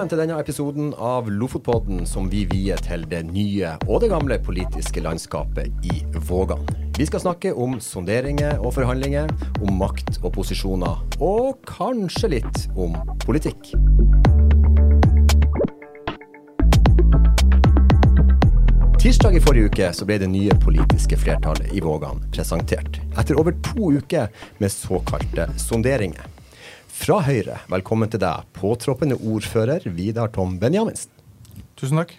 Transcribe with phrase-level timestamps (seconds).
[0.00, 4.38] Velkommen til denne episoden av Lofotpodden som vi vier til det nye og det gamle
[4.40, 6.62] politiske landskapet i Vågan.
[6.96, 9.28] Vi skal snakke om sonderinger og forhandlinger,
[9.60, 13.74] om makt og posisjoner, og kanskje litt om politikk.
[19.04, 23.02] Tirsdag i forrige uke så ble det nye politiske flertallet i Vågan presentert.
[23.20, 24.32] Etter over to uker
[24.64, 26.39] med såkalte sonderinger.
[27.00, 31.08] Fra Høyre, velkommen til deg, påtroppende ordfører Vidar Tom Benjaminsen.
[31.80, 32.10] Tusen takk.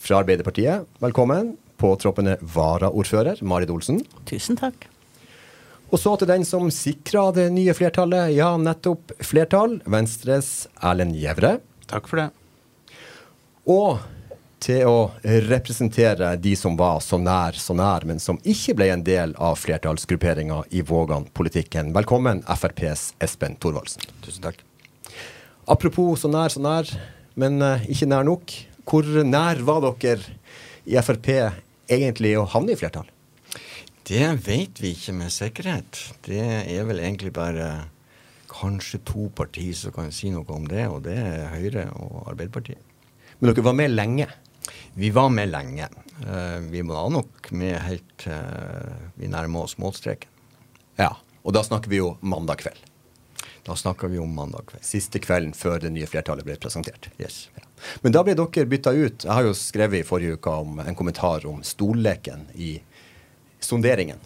[0.00, 4.00] Fra Arbeiderpartiet, velkommen, påtroppende varaordfører Marit Olsen.
[4.30, 4.86] Tusen takk.
[5.92, 11.58] Og så til den som sikra det nye flertallet, ja, nettopp flertall, Venstres Erlend Gjevre.
[11.92, 12.30] Takk for det.
[13.68, 14.00] Og
[14.62, 14.98] til å
[15.50, 19.58] representere de som var så nær, så nær, men som ikke ble en del av
[19.58, 21.90] flertallsgrupperinga i Vågan-politikken.
[21.96, 24.06] Velkommen, FrPs Espen Thorvaldsen.
[24.22, 24.62] Tusen takk.
[25.70, 26.90] Apropos så nær, så nær,
[27.38, 28.54] men uh, ikke nær nok.
[28.86, 30.36] Hvor nær var dere
[30.86, 31.28] i Frp
[31.90, 33.08] egentlig å havne i flertall?
[34.06, 35.98] Det vet vi ikke med sikkerhet.
[36.26, 37.68] Det er vel egentlig bare
[38.52, 42.82] kanskje to partier som kan si noe om det, og det er Høyre og Arbeiderpartiet.
[43.38, 44.26] Men dere var med lenge?
[44.94, 45.88] Vi var med lenge.
[45.88, 50.28] Vi vi var nok med helt til uh, vi nærmer oss målstreken.
[51.00, 52.78] Ja, og da snakker vi jo mandag kveld.
[53.66, 54.84] Da snakker vi om mandag kveld.
[54.86, 57.08] Siste kvelden før det nye flertallet ble presentert.
[57.18, 57.48] Yes.
[57.56, 57.66] Ja.
[58.02, 59.24] Men da ble dere bytta ut.
[59.24, 62.76] Jeg har jo skrevet i forrige uke om en kommentar om stolleken i
[63.62, 64.20] sonderingen.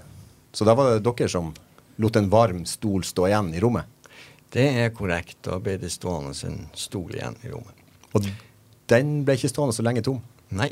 [0.52, 1.52] Så da var det dere som
[2.00, 3.88] lot en varm stol stå igjen i rommet?
[4.52, 5.38] Det er korrekt.
[5.44, 7.72] Da ble det stående en stol igjen i rommet.
[8.16, 8.24] Og
[8.90, 10.20] den ble ikke stående så lenge tom?
[10.54, 10.70] Nei.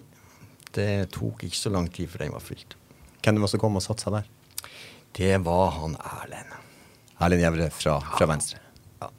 [0.74, 2.76] Det tok ikke så lang tid før den var fylt.
[3.22, 4.26] Hvem var det som kom og satte seg der?
[5.14, 6.54] Det var han Erlend.
[7.22, 8.58] Erlend Gjevre fra, fra, Venstre.
[9.00, 9.10] Ja.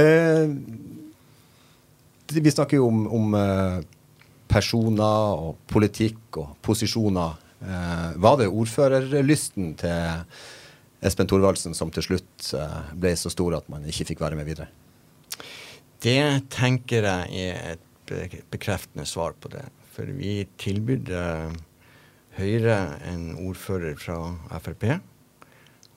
[0.00, 0.48] Eh,
[2.32, 3.82] vi snakker jo om, om eh,
[4.48, 7.36] personer og politikk og posisjoner.
[7.60, 10.24] Eh, var det ordførerlysten til
[11.04, 14.48] Espen Thorvaldsen som til slutt eh, ble så stor at man ikke fikk være med
[14.48, 14.70] videre?
[16.02, 17.88] Det tenker jeg er et
[18.52, 19.64] bekreftende svar på det.
[19.92, 21.12] For vi tilbød
[22.32, 22.76] Høyre
[23.10, 24.16] en ordfører fra
[24.64, 24.86] Frp.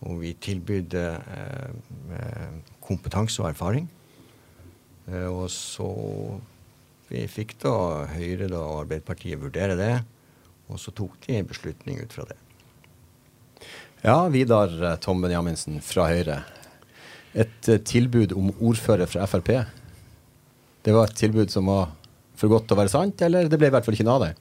[0.06, 3.88] Og vi tilbød eh, kompetanse og erfaring.
[5.08, 5.88] Eh, og så
[7.08, 7.76] vi fikk da
[8.12, 9.94] Høyre da, og Arbeiderpartiet vurdere det,
[10.68, 12.38] og så tok de en beslutning ut fra det.
[14.04, 16.42] Ja, Vidar Tom Benjaminsen fra Høyre.
[17.36, 19.54] Et tilbud om ordfører fra Frp.
[20.86, 21.94] Det var et tilbud som var
[22.40, 24.28] for godt til å være sant, eller det ble i hvert fall ikke noe av
[24.28, 24.34] det?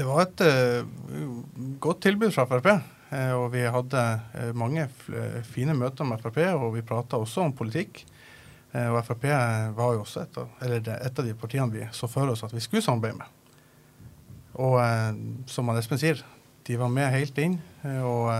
[0.00, 0.86] Det var et uh,
[1.82, 2.70] godt tilbud fra Frp.
[3.10, 4.86] Uh, og vi hadde uh, mange
[5.50, 8.04] fine møter med Frp, og vi prata også om politikk.
[8.70, 9.24] og Frp
[9.74, 12.62] var jo også et av, et av, de partiene vi så for oss at vi
[12.62, 13.26] skulle samarbeide med.
[14.62, 14.76] Og
[15.50, 16.22] som Espen sier,
[16.66, 17.58] de var med helt inn.
[17.82, 18.30] og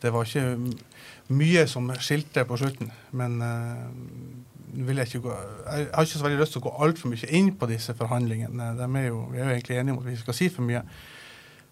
[0.00, 2.92] det var ikke mye som skilte på slutten.
[3.10, 3.42] Men
[4.74, 5.36] vil jeg, ikke gå,
[5.66, 8.70] jeg har ikke så veldig lyst til å gå altfor mye inn på disse forhandlingene.
[8.86, 10.84] Er jo, vi er jo egentlig enige om at vi skal si for mye.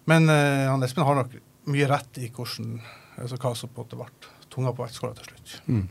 [0.09, 1.37] Men uh, han Espen har nok
[1.69, 2.77] mye rett i hvordan,
[3.19, 5.55] altså hva som på en måte ble tunga på vektskåla til slutt.
[5.69, 5.87] Mm.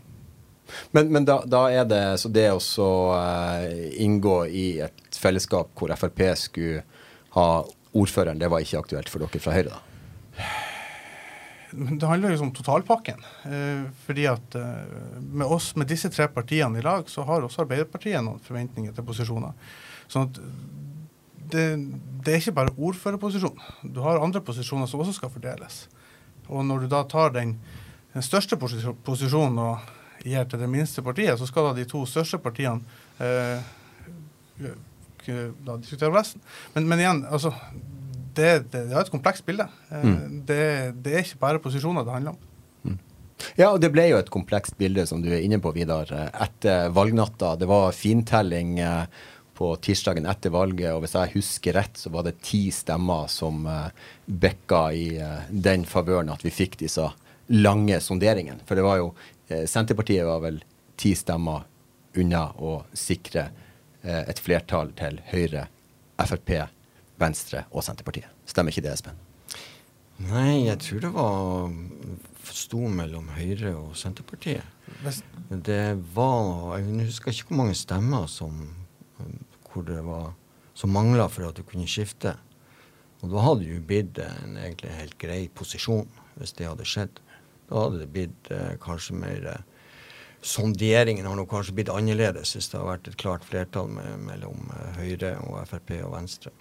[0.93, 2.61] Men, men da, da, er det så det å
[3.15, 6.83] uh, inngå i et fellesskap hvor Frp skulle
[7.37, 7.49] ha
[7.97, 10.49] ordføreren, det var ikke aktuelt for dere fra Høyre, da?
[11.73, 13.21] Det handler jo om totalpakken.
[13.45, 17.65] Eh, fordi at eh, med oss, med disse tre partiene i lag, så har også
[17.65, 19.53] Arbeiderpartiet noen forventninger til posisjoner.
[20.09, 20.41] Sånn at
[21.53, 21.65] det,
[22.25, 23.61] det er ikke bare ordførerposisjon.
[23.83, 25.87] Du har andre posisjoner som også skal fordeles.
[26.49, 27.57] Og når du da tar den,
[28.15, 29.95] den største posisjonen og
[30.25, 32.81] gir til det minste partiet, så skal da de to største partiene
[33.21, 33.61] eh,
[35.29, 36.41] da diskutere resten.
[36.75, 37.53] Men, men igjen, altså
[38.39, 39.67] det, det, er et komplekst bilde.
[39.91, 40.43] Eh, mm.
[40.47, 40.61] Det,
[41.03, 42.45] det, er ikke bare posisjoner det handler om.
[42.85, 42.99] Mm.
[43.59, 46.13] Ja, og det ble jo et komplekst bilde, som du er inne på, Vidar.
[46.31, 47.57] Etter valgnatta.
[47.59, 49.25] Det var fintelling eh,
[49.59, 53.65] på tirsdagen etter valget, og hvis jeg husker rett, så var det ti stemmer som
[54.27, 55.09] bekka i
[55.51, 57.09] den favøren at vi fikk disse
[57.51, 58.63] lange sonderingene.
[58.69, 59.09] For det var jo
[59.51, 60.61] Senterpartiet var vel
[60.95, 61.67] ti stemmer
[62.23, 63.49] unna å sikre
[64.07, 65.67] et flertall til Høyre,
[66.23, 66.55] Frp,
[67.19, 68.31] Venstre og Senterpartiet.
[68.49, 69.19] Stemmer ikke det, Espen?
[70.19, 71.71] Nei, jeg tror det var
[72.51, 74.67] sto mellom Høyre og Senterpartiet.
[75.49, 78.75] Det var Jeg husker ikke hvor mange stemmer som,
[79.71, 80.33] hvor det var,
[80.75, 82.35] som mangla for at du kunne skifte.
[83.23, 86.07] Og da hadde det jo blitt en egentlig helt grei posisjon
[86.39, 87.19] hvis det hadde skjedd.
[87.69, 89.65] Da hadde det blitt eh, kanskje mer eh,
[90.43, 94.71] sonderingen har nok kanskje blitt annerledes hvis det har vært et klart flertall med, mellom
[94.99, 96.55] Høyre og Frp og Venstre.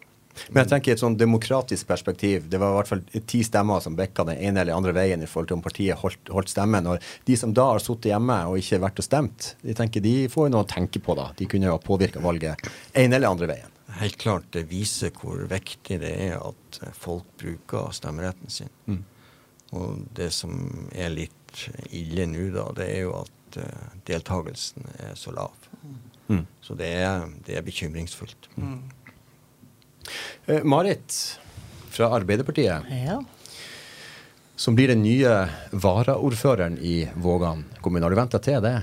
[0.49, 3.83] Men jeg tenker i et sånn demokratisk perspektiv, det var i hvert fall ti stemmer
[3.83, 6.89] som bikka den ene eller andre veien i forhold til om partiet holdt, holdt stemmen.
[6.91, 10.15] Og de som da har sittet hjemme og ikke vært og stemt, de tenker de
[10.31, 11.29] får jo noe å tenke på da.
[11.37, 13.73] De kunne jo ha påvirka valget ene eller andre veien.
[13.97, 18.73] Helt klart det viser hvor viktig det er at folk bruker stemmeretten sin.
[18.85, 19.03] Mm.
[19.77, 20.53] Og det som
[20.95, 25.55] er litt ille nå, da, det er jo at uh, deltakelsen er så lav.
[26.27, 26.43] Mm.
[26.61, 28.49] Så det er, det er bekymringsfullt.
[28.59, 28.79] Mm.
[30.45, 31.15] Eh, Marit
[31.93, 33.17] fra Arbeiderpartiet, ja.
[34.55, 35.33] som blir den nye
[35.71, 38.05] varaordføreren i Vågan kommune.
[38.05, 38.77] Har du venta til det?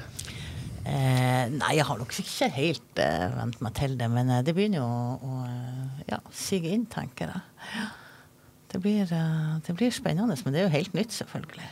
[0.84, 4.08] Eh, nei, jeg har nok ikke helt eh, vent meg til det.
[4.12, 7.86] Men eh, det begynner jo å, å eh, ja, sige inn, tenker jeg.
[8.74, 9.06] Det blir,
[9.64, 10.36] det blir spennende.
[10.44, 11.70] Men det er jo helt nytt, selvfølgelig.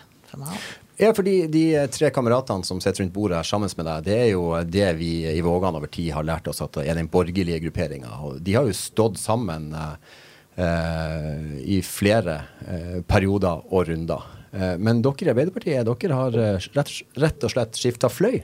[1.01, 4.29] Ja, fordi de tre kameratene som sitter rundt bordet her sammen med deg, det er
[4.35, 8.13] jo det vi i Vågan over tid har lært oss at er den borgerlige grupperinga.
[8.39, 12.37] De har jo stått sammen eh, i flere
[12.69, 14.29] eh, perioder og runder.
[14.53, 18.43] Eh, men dere i Arbeiderpartiet dere har eh, rett, rett og slett skifta fløy?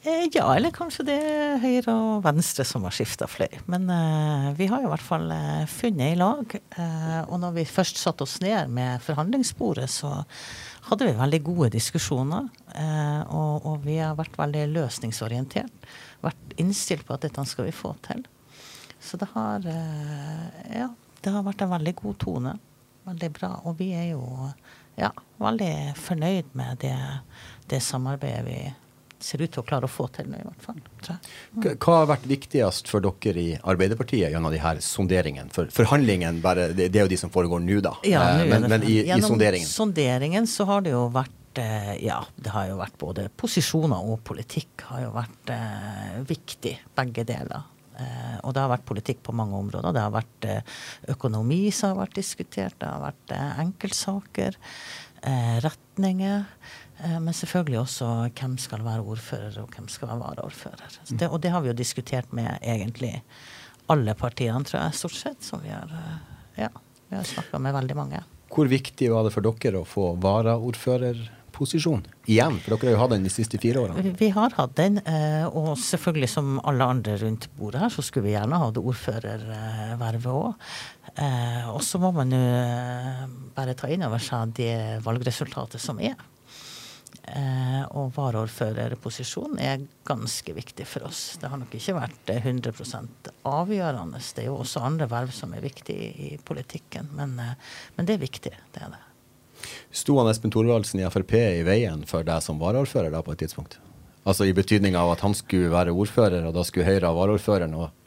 [0.00, 3.52] Eh, ja, eller kanskje det er Høyre og Venstre som har skifta fløy.
[3.70, 5.28] Men uh, vi har jo i hvert fall
[5.68, 6.56] funnet i lag.
[6.74, 10.14] Uh, og når vi først satte oss ned med forhandlingsbordet, så
[10.88, 12.48] hadde vi veldig gode diskusjoner.
[12.74, 15.88] Eh, og, og, vi har vært veldig løsningsorientert.
[16.24, 18.24] Vært innstilt på at dette skal vi få til.
[19.00, 20.90] Så det har eh, Ja,
[21.20, 22.54] det har vært en veldig god tone.
[23.08, 23.54] Veldig bra.
[23.68, 24.22] Og vi er jo
[25.00, 25.10] ja,
[25.40, 26.96] veldig fornøyd med det,
[27.70, 28.60] det samarbeidet vi
[29.24, 30.78] ser ut til å klare å få til nå, i hvert fall.
[31.56, 31.64] Mm.
[31.80, 35.52] Hva har vært viktigst for dere i Arbeiderpartiet gjennom de her sonderingene?
[35.54, 37.96] For forhandlingene, det, det, er jo de som foregår nå, da.
[38.08, 39.68] Ja, nå men, men i, i, sonderingen?
[39.68, 44.22] sonderingen så har det jo vært eh, ja, det har jo vært både posisjoner og
[44.26, 47.68] politikk har jo vært eh, viktig, begge deler.
[48.00, 49.94] Eh, og det har vært politikk på mange områder.
[49.94, 50.76] Det har vært eh,
[51.12, 54.60] økonomi som har vært diskutert, det har vært eh, enkeltsaker,
[55.22, 56.46] eh, retninger.
[57.04, 61.00] Eh, men selvfølgelig også hvem skal være ordfører, og hvem skal være varaordfører.
[61.08, 63.22] Det, og det har vi jo diskutert med egentlig
[63.90, 65.42] alle partiene, tror jeg, stort sett.
[65.44, 66.70] Som vi har, eh, ja,
[67.08, 68.24] vi har snakka med veldig mange.
[68.50, 72.58] Hvor viktig var det for dere å få varaordførerposisjon igjen?
[72.64, 74.14] For dere har jo hatt den de siste fire årene.
[74.18, 78.26] Vi har hatt den, eh, og selvfølgelig som alle andre rundt bordet her, så skulle
[78.26, 80.54] vi gjerne hatt ordførervervet òg.
[81.70, 82.42] Og så må man jo
[83.54, 86.18] bare ta inn over seg det valgresultatet som er.
[87.30, 91.36] Eh, og varaordførerposisjon er ganske viktig for oss.
[91.38, 92.72] Det har nok ikke vært 100
[93.46, 94.18] avgjørende.
[94.18, 97.54] Det er jo også andre verv som er viktige i politikken, men, eh,
[97.96, 98.54] men det er viktig.
[98.74, 99.04] Det er det.
[99.92, 103.44] Sto han Espen Thorvaldsen i Frp i veien for deg som varaordfører da på et
[103.44, 103.78] tidspunkt?
[104.26, 107.74] Altså i betydning av at han skulle være ordfører, og da skulle Høyre ha varaordføreren?
[107.74, 107.99] og Eh,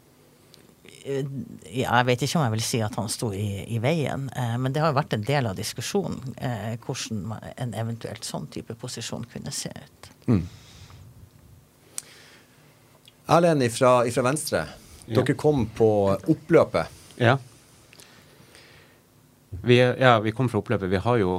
[1.03, 4.73] jeg vet ikke om jeg vil si at han sto i, i veien, eh, men
[4.73, 9.25] det har jo vært en del av diskusjonen eh, hvordan en eventuelt sånn type posisjon
[9.33, 10.11] kunne se ut.
[10.31, 10.43] Mm.
[13.35, 13.93] Erlend fra,
[14.23, 14.65] Venstre,
[15.05, 15.15] ja.
[15.17, 15.89] dere kom på
[16.31, 17.01] oppløpet.
[17.19, 17.37] Ja.
[19.63, 20.89] Vi, ja, vi kom fra oppløpet.
[20.89, 21.37] Vi har jo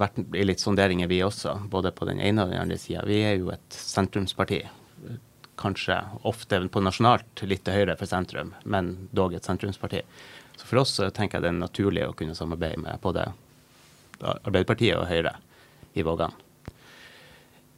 [0.00, 1.54] vært i litt sonderinger, vi også.
[1.70, 3.04] Både på den ene og den andre sida.
[3.08, 4.64] Vi er jo et sentrumsparti
[5.60, 10.02] kanskje ofte på nasjonalt litt til høyre for sentrum, men dog et sentrumsparti.
[10.56, 13.30] Så for oss tenker jeg det er naturlig å kunne samarbeide med både
[14.22, 15.34] Arbeiderpartiet og Høyre
[15.98, 16.34] i Vågan.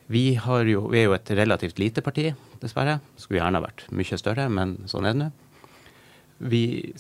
[0.07, 2.29] Vi, jo, vi, er jo et relativt lite parti,
[2.61, 2.99] dessverre.
[3.17, 5.31] Skulle gjerne vært mye større, men sånn er det nå.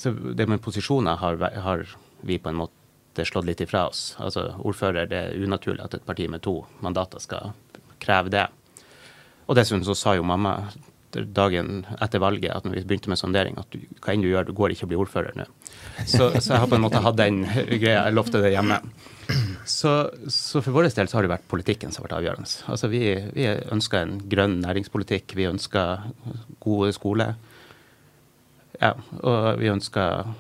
[0.00, 1.84] så det med posisjoner har, har,
[2.24, 4.14] vi på en måte slått litt ifra oss.
[4.18, 7.52] Altså Ordfører, det er unaturlig at et parti med to mandater skal
[8.00, 8.46] kreve det.
[9.46, 10.56] Og dessuten så sa jo mamma
[11.22, 14.48] dagen etter valget at når vi begynte med sondering, at du, hva enn du gjør,
[14.48, 15.46] du går ikke å bli ordfører nå.
[16.02, 18.06] Så, så, jeg har på en måte hatt den greia.
[18.08, 18.80] Jeg lovte det hjemme.
[19.64, 19.92] Så,
[20.28, 22.50] så, for vår del så har det vært politikken som har vært avgjørende.
[22.74, 23.04] Altså vi,
[23.36, 25.36] vi ønsker en grønn næringspolitikk.
[25.38, 26.08] Vi ønsker
[26.64, 27.30] gode skole.
[28.80, 28.90] Ja,
[29.22, 30.34] og vi ønsker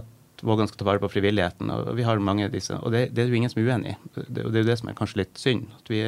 [0.00, 1.68] at Vågan skal ta vare på frivilligheten.
[1.68, 2.72] Og vi har mange av disse.
[2.80, 3.96] Og det, det er jo ingen som er uenig i.
[4.16, 5.66] Det, det er jo det som er kanskje litt synd.
[5.76, 6.00] at vi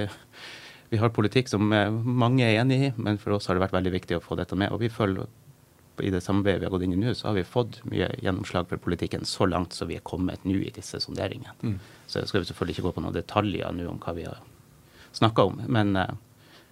[0.93, 3.93] vi har politikk som mange er enig i, men for oss har det vært veldig
[3.95, 4.75] viktig å få dette med.
[4.75, 5.25] Og vi føler
[6.03, 8.69] i det samarbeidet vi har gått inn i nå, så har vi fått mye gjennomslag
[8.69, 11.55] for politikken så langt som vi er kommet nå i disse sonderingene.
[11.63, 11.79] Mm.
[12.07, 14.41] Så skal vi selvfølgelig ikke gå på noen detaljer nå om hva vi har
[15.17, 15.61] snakka om.
[15.73, 16.09] Men uh,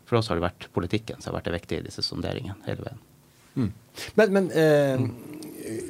[0.09, 2.87] for oss har det vært politikken som har vært det viktige i disse sonderingene hele
[2.87, 3.05] veien.
[3.55, 3.71] Mm.
[4.19, 5.05] Men, men eh,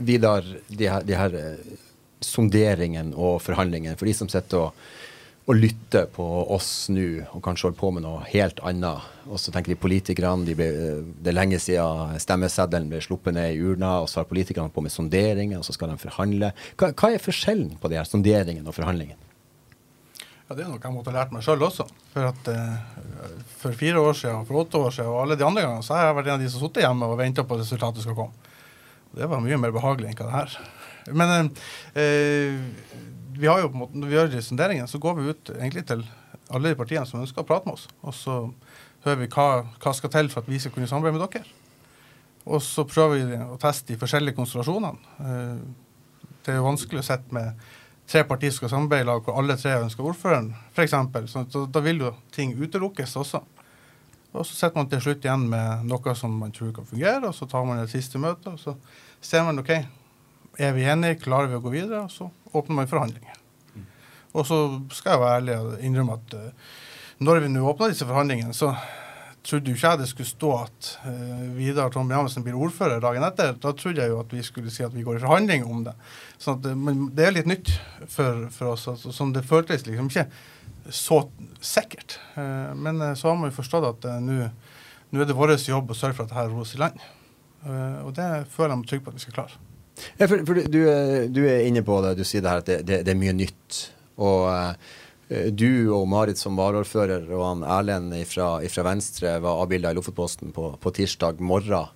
[0.01, 1.77] Vidar, de her, de her eh,
[2.25, 4.83] sonderingene og forhandlingene, for de som sitter og
[5.51, 9.09] å lytte på oss nå, og kanskje holde på med noe helt annet.
[9.31, 10.69] Og så tenker de politikerne de ble,
[11.23, 14.85] Det er lenge siden stemmeseddelen ble sluppet ned i urna, og så har politikerne på
[14.85, 16.53] med sonderinger, og så skal de forhandle.
[16.79, 19.27] Hva, hva er forskjellen på de her sonderingene og forhandlingene?
[20.51, 21.87] Ja, Det er noe jeg måtte ha lært meg sjøl også.
[22.15, 25.67] For at eh, for fire år siden, for åtte år siden og alle de andre
[25.67, 27.63] gangene, så har jeg vært en av de som har hjemme og venta på at
[27.63, 28.51] resultatet skal komme.
[29.15, 30.59] Det var mye mer behagelig enn hva det her.
[31.11, 31.53] Men
[31.99, 32.59] eh,
[33.41, 35.53] vi har jo på en måte, når vi gjør de sonderingene, så går vi ut
[35.57, 36.05] egentlig til
[36.51, 37.87] alle de partiene som ønsker å prate med oss.
[38.05, 38.37] Og så
[39.07, 39.49] hører vi hva,
[39.81, 41.57] hva skal til for at vi skal kunne samarbeide med dere.
[42.51, 45.15] Og så prøver vi å teste de forskjellige konstellasjonene.
[45.25, 47.61] Eh, det er jo vanskelig å sette med
[48.11, 50.97] tre partier som skal samarbeide i lag, hvor alle tre ønsker ordføreren, f.eks.
[51.53, 53.43] Så da, vil jo ting utelukkes også.
[54.31, 57.35] Og så sitter man til slutt igjen med noe som man tror kan fungere, og
[57.37, 58.77] så tar man et siste møte, og så
[59.21, 59.73] ser man OK,
[60.61, 62.05] er vi enige, klarer vi å gå videre?
[62.13, 63.37] Så åpner man forhandlinger.
[64.37, 64.57] Og så
[64.95, 66.75] skal jeg være ærlig og innrømme at uh,
[67.25, 68.71] når vi nå åpna disse forhandlingene, så
[69.47, 73.27] trodde jo ikke jeg det skulle stå at uh, Vidar Tom Jamesen blir ordfører dagen
[73.27, 73.57] etter.
[73.59, 75.97] Da trodde jeg jo at vi skulle si at vi går i forhandling om det.
[76.39, 77.73] Sånn at, men det er litt nytt
[78.07, 78.87] for, for oss.
[78.93, 80.29] Altså, sånn det føltes liksom ikke
[80.95, 81.23] så
[81.65, 82.21] sikkert.
[82.37, 85.99] Uh, men uh, så har man jo forstått at nå er det vår jobb å
[85.99, 87.03] sørge for at dette ros i land.
[87.67, 89.59] og det føler jeg meg trygg på at vi skal klare.
[90.19, 90.81] Ja, for, for du,
[91.33, 93.37] du, er inne på det, du sier det her at det, det, det er mye
[93.37, 93.85] nytt.
[94.21, 94.99] Og uh,
[95.55, 100.73] du og Marit som varaordfører og han Erlend fra Venstre var avbilda i Lofotposten på,
[100.81, 101.93] på, tirsdag morgen.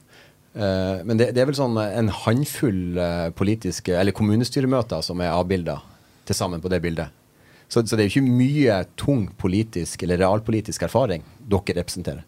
[0.55, 3.01] Uh, men det, det, er vel sånn en håndfull
[3.35, 5.81] politiske, eller kommunestyremøter som er avbilda
[6.25, 7.13] til sammen på det bildet.
[7.69, 12.23] Så, så, det er jo ikke mye tung politisk eller realpolitisk erfaring dere representerer.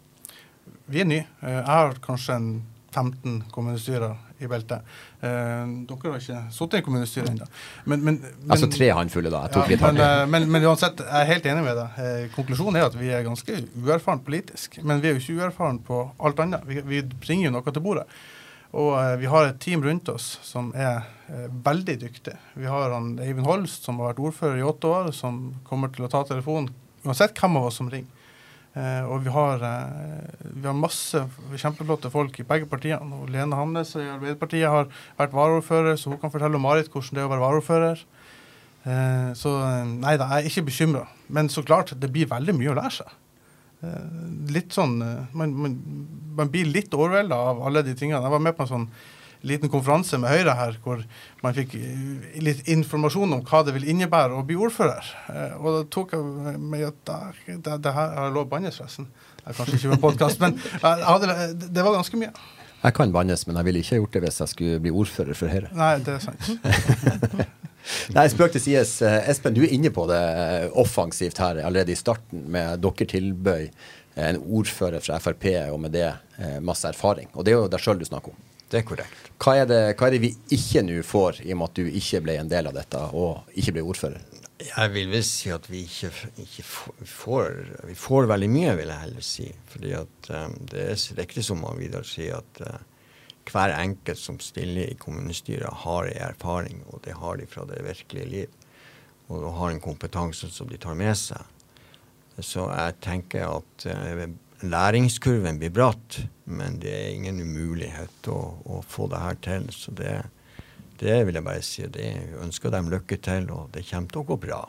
[0.86, 1.26] Vi er nye.
[1.42, 2.48] Jeg har kanskje en
[2.94, 4.84] 15 kommunestyrer i beltet.
[5.20, 7.48] Eh, dere har ikke sittet i kommunestyret ennå.
[8.52, 9.42] Altså tre håndfulle, da.
[9.46, 12.00] Jeg tok litt men, eh, men, men, uansett, jeg er helt enig med deg.
[12.04, 14.80] Eh, konklusjonen er at vi er ganske uerfaren politisk.
[14.84, 16.66] Men vi er jo ikke uerfaren på alt annet.
[16.68, 18.08] Vi, vi bringer jo noe til bordet.
[18.76, 21.06] Og vi har et team rundt oss som er
[21.64, 22.34] veldig dyktig.
[22.58, 26.04] Vi har han Eivind Holst, som har vært ordfører i åtte år, som kommer til
[26.04, 26.68] å ta telefonen
[27.06, 28.10] uansett hvem av oss som ringer.
[28.76, 31.22] Eh, og vi har, eh, vi har, masse
[31.56, 33.08] kjempeflotte folk i begge partiene.
[33.16, 37.16] Og Lene Hamnes i Arbeiderpartiet har vært varaordfører, så hun kan fortelle om Marit hvordan
[37.16, 38.02] det er å være varaordfører.
[38.86, 39.52] Eh, så
[39.88, 41.06] nei da, jeg er ikke bekymra.
[41.28, 43.14] Men så klart, det blir veldig mye å lære seg.
[44.50, 44.94] Litt sånn
[45.36, 45.74] Man, man,
[46.34, 48.22] man blir litt overvelda av alle de tingene.
[48.24, 48.86] Jeg var med på en sånn
[49.46, 51.02] liten konferanse med Høyre her, hvor
[51.42, 55.10] man fikk eh, litt informasjon om hva det vil innebære å bli ordfører.
[55.32, 58.78] Eh, og da tok jeg meg at det, det, det her har lov å bannes,
[58.80, 59.10] forresten.
[59.42, 60.56] Jeg er kanskje ikke med podkast, men
[61.10, 62.32] hadde, det var ganske mye.
[62.86, 65.52] Jeg kan bannes, men jeg ville ikke gjort det hvis jeg skulle bli ordfører for
[65.52, 65.70] Høyre.
[65.76, 66.50] Nei, det er sant.
[68.16, 68.96] Nei, spøk til sies.
[69.02, 70.18] Espen, du er inne på det
[70.78, 73.70] offensivt her allerede i starten, med dere tilbøy
[74.16, 77.28] en ordfører fra Frp, og med det eh, masse erfaring.
[77.34, 78.44] Og det er jo deg sjøl du snakker om.
[78.72, 79.25] Det er korrekt.
[79.36, 81.98] Hva er det, hva er det vi ikke nå får, i og med at du
[82.00, 84.22] ikke ble en del av dette og ikke ble ordfører?
[84.56, 86.08] Jeg vil vel si at vi ikke,
[86.40, 87.56] ikke får
[87.90, 89.48] Vi får veldig mye, vil jeg heller si.
[89.68, 92.78] Fordi at um, det er riktig som Vidar sier, at uh,
[93.50, 97.84] hver enkelt som stiller i kommunestyret, har en erfaring, og det har de fra det
[97.84, 98.56] virkelige liv.
[99.28, 101.44] Og har en kompetanse som de tar med seg.
[102.40, 104.24] Så jeg tenker at uh,
[104.64, 109.68] læringskurven blir bratt, men det er ingen umulighet å, å få det her til.
[109.74, 110.14] Så det,
[111.00, 111.86] det, vil jeg bare si.
[111.92, 112.08] Det
[112.40, 114.62] ønsker dem lykke til, og det kommer til å gå bra.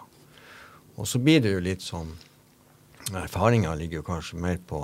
[0.98, 2.15] Og så blir det jo litt sånn
[3.15, 4.82] Erfaringa ligger jo kanskje mer på,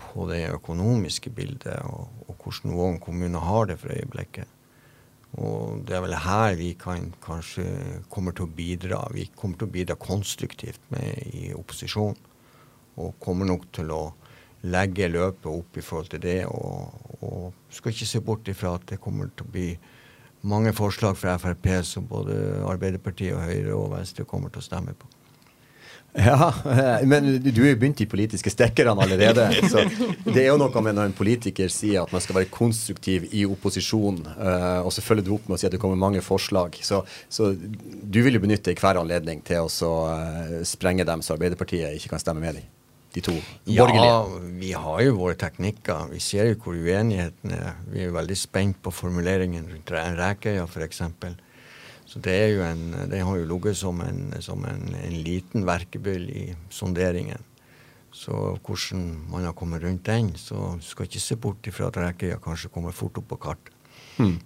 [0.00, 4.56] på det økonomiske bildet, og, og hvordan Vågen kommune har det for øyeblikket.
[5.36, 7.66] Og det er vel her vi kan kanskje
[8.08, 9.02] kommer til å bidra.
[9.12, 12.16] Vi kommer til å bidra konstruktivt med i opposisjon
[13.00, 14.02] og kommer nok til å
[14.70, 16.40] legge løpet opp i forhold til det.
[16.48, 19.70] Og, og skal ikke se bort ifra at det kommer til å bli
[20.40, 22.36] mange forslag fra Frp som både
[22.68, 25.08] Arbeiderpartiet og Høyre og Venstre kommer til å stemme på.
[26.10, 26.48] Ja,
[27.10, 29.44] men du er jo begynt i politiske stikkerne allerede.
[29.70, 29.84] Så
[30.26, 33.44] det er jo noe med når en politiker sier at man skal være konstruktiv i
[33.46, 36.80] opposisjon, uh, og så følger du opp med å si at det kommer mange forslag.
[36.82, 41.94] Så, så du vil jo benytte hver anledning til å uh, sprenge dem så Arbeiderpartiet
[41.94, 42.68] ikke kan stemme med dem
[43.14, 43.34] de to
[43.66, 44.06] borgerlige?
[44.06, 46.10] Ja, vi har jo våre teknikker.
[46.12, 47.78] Vi ser jo hvor uenigheten er.
[47.90, 51.02] Vi er jo veldig spent på formuleringen rundt Rækøya f.eks.
[52.10, 55.66] Så det, er jo en, det har jo ligget som, en, som en, en, liten
[55.66, 57.46] verkebyll i sonderingen.
[58.10, 58.34] Så
[58.66, 62.72] hvordan man har kommet rundt den, så skal ikke se bort ifra at Rækøya kanskje
[62.74, 63.76] kommer fort opp på kartet.
[64.16, 64.40] Hmm.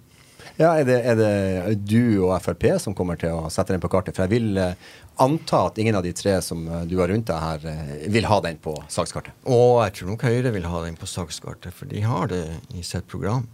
[0.59, 3.91] Ja, er det, er det du og Frp som kommer til å sette den på
[3.93, 4.17] kartet?
[4.17, 4.77] For jeg vil eh,
[5.23, 8.29] anta at ingen av de tre som eh, du har rundt deg her, eh, vil
[8.31, 9.35] ha den på sakskartet.
[9.49, 12.85] Og jeg tror nok Høyre vil ha den på sakskartet, for de har det i
[12.87, 13.49] sitt program.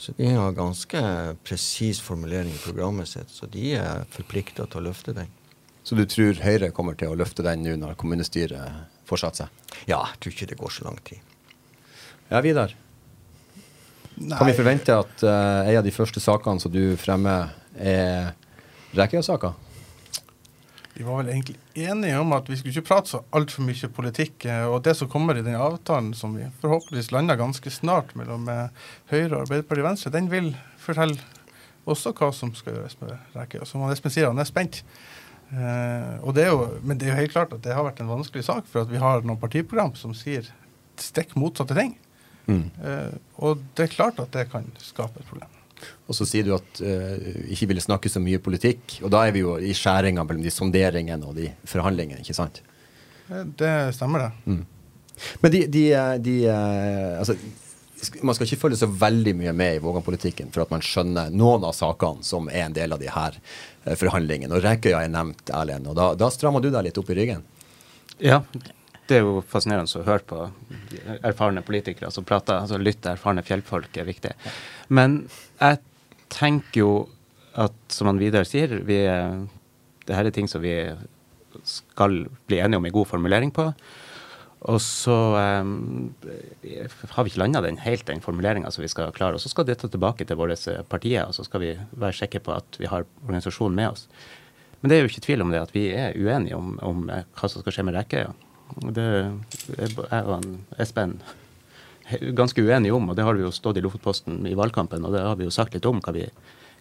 [0.00, 1.02] Så de har ganske
[1.46, 5.30] presis formulering i programmet sitt, så de er forplikta til å løfte den.
[5.86, 9.76] Så du tror Høyre kommer til å løfte den nå når kommunestyret fortsetter seg?
[9.90, 11.20] Ja, jeg tror ikke det går så lang tid.
[12.30, 12.74] Ja, Vidar.
[14.22, 18.32] Nei, Kan vi forvente at uh, en av de første sakene som du fremmer, er
[18.96, 19.54] Rekøya-saka?
[20.92, 24.44] Vi var vel egentlig enige om at vi skulle ikke prate så altfor mye politikk.
[24.44, 28.44] eh, Og det som kommer i den avtalen som vi forhåpentligvis lander ganske snart mellom
[28.48, 28.68] eh,
[29.10, 31.16] Høyre, Arbeiderpartiet og Venstre, den vil fortelle
[31.88, 33.64] også hva som skal gjøres med Rekøya.
[33.64, 34.82] Som Espen sier, han er spent.
[35.52, 38.04] Eh, og det er jo, men det er jo helt klart at det har vært
[38.04, 40.52] en vanskelig sak, for at vi har noen partiprogram som sier
[41.00, 41.96] stikk motsatte ting.
[42.46, 42.64] Mm.
[42.82, 43.12] Eh,
[43.44, 45.58] og det er klart at det kan skape et problem.
[46.06, 47.16] Og så sier du at uh,
[47.50, 49.00] ikke ville snakke så mye politikk.
[49.02, 52.60] Og da er vi jo i skjæringa mellom de sonderingene og de forhandlingene, ikke sant?
[53.26, 54.60] Eh, det stemmer, det.
[55.42, 55.82] Men de, de,
[56.22, 57.34] de altså,
[58.22, 61.66] man skal ikke følge så veldig mye med i Vågan-politikken for at man skjønner noen
[61.66, 63.38] av sakene som er en del av de her
[63.98, 64.54] forhandlingene.
[64.54, 65.90] Og Rekøya er nevnt, Erlend.
[65.90, 67.44] Og da, da strammer du deg litt opp i ryggen.
[68.22, 68.42] Ja,
[69.10, 70.42] det er jo fascinerende å høre på
[71.26, 72.60] erfarne politikere som prater.
[72.60, 74.34] altså Lytte erfarne fjellfolk er viktig.
[74.94, 75.24] Men
[75.58, 75.80] jeg
[76.32, 76.92] tenker jo
[77.58, 79.02] at, som han Vidar sier, vi,
[80.06, 80.76] det her er ting som vi
[81.68, 83.68] skal bli enige om en god formulering på.
[84.70, 85.16] Og så
[85.64, 86.12] um,
[86.62, 89.34] har vi ikke landa den helt, den formuleringa som vi skal klare.
[89.34, 90.56] Og så skal dette tilbake til våre
[90.88, 94.06] partier, og så skal vi være sikre på at vi har organisasjonen med oss.
[94.80, 97.26] Men det er jo ikke tvil om det at vi er uenige om, om eh,
[97.38, 98.32] hva som skal skje med Rekkøya.
[98.96, 99.06] Det
[100.10, 100.46] er han
[100.80, 101.18] Espen
[102.20, 105.22] ganske uenige om, og det har vi jo stått i Lofotposten i valgkampen, og det
[105.22, 106.26] har vi jo sagt litt om hva vi,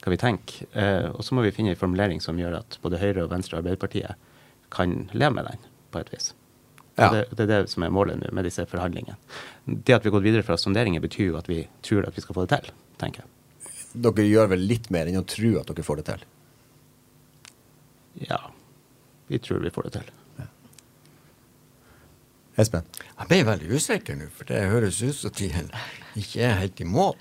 [0.03, 0.67] hva vi tenker.
[0.73, 3.57] Eh, og så må vi finne en formulering som gjør at både Høyre, og Venstre
[3.57, 4.29] og Arbeiderpartiet
[4.73, 6.31] kan leve med den, på et vis.
[6.97, 7.09] Ja.
[7.13, 9.17] Det, det er det som er målet nå med disse forhandlingene.
[9.65, 12.23] Det at vi har gått videre fra sonderinger, betyr jo at vi tror at vi
[12.23, 13.37] skal få det til, tenker jeg.
[14.01, 16.25] Dere gjør vel litt mer enn å tro at dere får det til?
[18.27, 18.39] Ja,
[19.31, 20.11] vi tror vi får det til.
[22.59, 22.83] Espen?
[23.17, 25.51] Jeg ble veldig usikker nå, for det høres ut som de
[26.19, 27.15] ikke er helt i mål.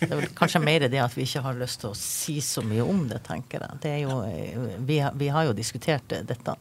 [0.00, 2.62] Det er vel kanskje mer det at vi ikke har lyst til å si så
[2.64, 3.80] mye om det, tenker jeg.
[3.82, 4.16] Det er jo,
[4.88, 6.54] vi, har, vi har jo diskutert dette.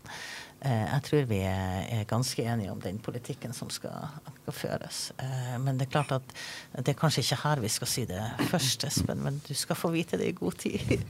[0.65, 4.07] Eh, Jeg tror vi er er ganske enige om den politikken som skal,
[4.41, 5.01] skal føres.
[5.19, 6.35] Eh, Men det er klart at
[6.79, 9.91] det er kanskje ikke her vi skal si det først, Espen, men du skal få
[9.95, 11.03] vite det i god tid.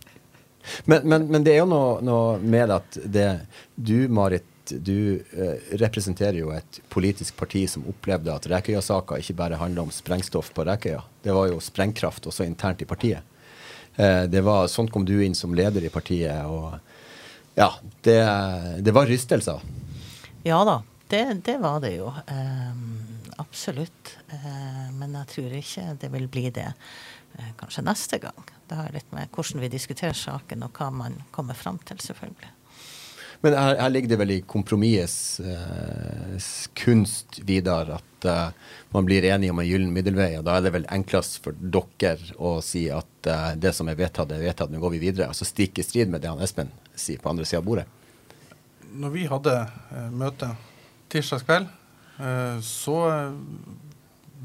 [0.90, 3.30] Men, men, men det er jo noe, noe med at det
[3.78, 9.60] Du, Marit, du eh, representerer jo et politisk parti som opplevde at Rekøya-saka ikke bare
[9.62, 11.04] handler om sprengstoff på Rekøya.
[11.24, 13.24] Det var jo sprengkraft også internt i partiet.
[13.96, 16.76] Eh, det var, sånn kom du inn som leder i partiet, og
[17.56, 17.70] ja,
[18.04, 18.20] det,
[18.84, 19.62] det var rystelser.
[20.46, 22.12] Ja da, det, det var det jo.
[22.28, 23.00] Ehm,
[23.38, 24.18] absolutt.
[24.30, 28.52] Eh, men jeg tror ikke det vil bli det eh, kanskje neste gang.
[28.68, 32.52] Det har litt med hvordan vi diskuterer saken, og hva man kommer fram til, selvfølgelig.
[33.46, 39.28] Men her, her ligger det vel i kompromissets eh, kunst, Vidar, at eh, man blir
[39.30, 40.32] enige om en gyllen middelvei.
[40.40, 44.00] Og da er det vel enklest for dere å si at eh, det som er
[44.00, 45.30] vedtatt, er vedtatt, nå går vi videre.
[45.30, 47.86] Altså stikk i strid med det han Espen sier på andre sida av bordet.
[48.98, 50.50] Når vi hadde eh, møte
[51.14, 51.70] tirsdag kveld,
[52.18, 52.98] eh, så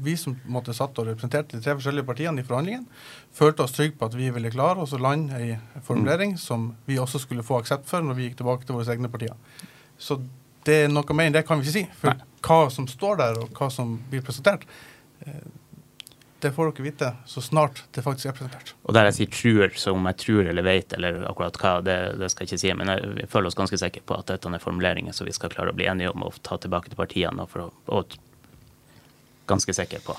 [0.03, 3.01] vi som måtte satt og representerte de tre forskjellige partiene i forhandlingene,
[3.35, 6.99] følte oss trygge på at vi ville klare oss å lande ei formulering som vi
[7.01, 9.37] også skulle få aksept for når vi gikk tilbake til våre egne partier.
[10.01, 10.19] Så
[10.65, 11.87] det er noe mer enn det kan vi ikke si.
[12.01, 12.29] For Nei.
[12.45, 14.65] hva som står der, og hva som blir presentert,
[15.25, 15.41] eh,
[16.41, 18.73] det får dere vite så snart det faktisk er presentert.
[18.89, 21.97] Og der jeg sier tror, så om jeg tror eller vet eller akkurat hva, det,
[22.17, 22.73] det skal jeg ikke si.
[22.79, 25.53] Men jeg, vi føler oss ganske sikre på at dette er formuleringer som vi skal
[25.53, 27.45] klare å bli enige om og ta tilbake til partiene.
[27.45, 28.17] Og, for å, og
[29.51, 30.17] ganske sikre på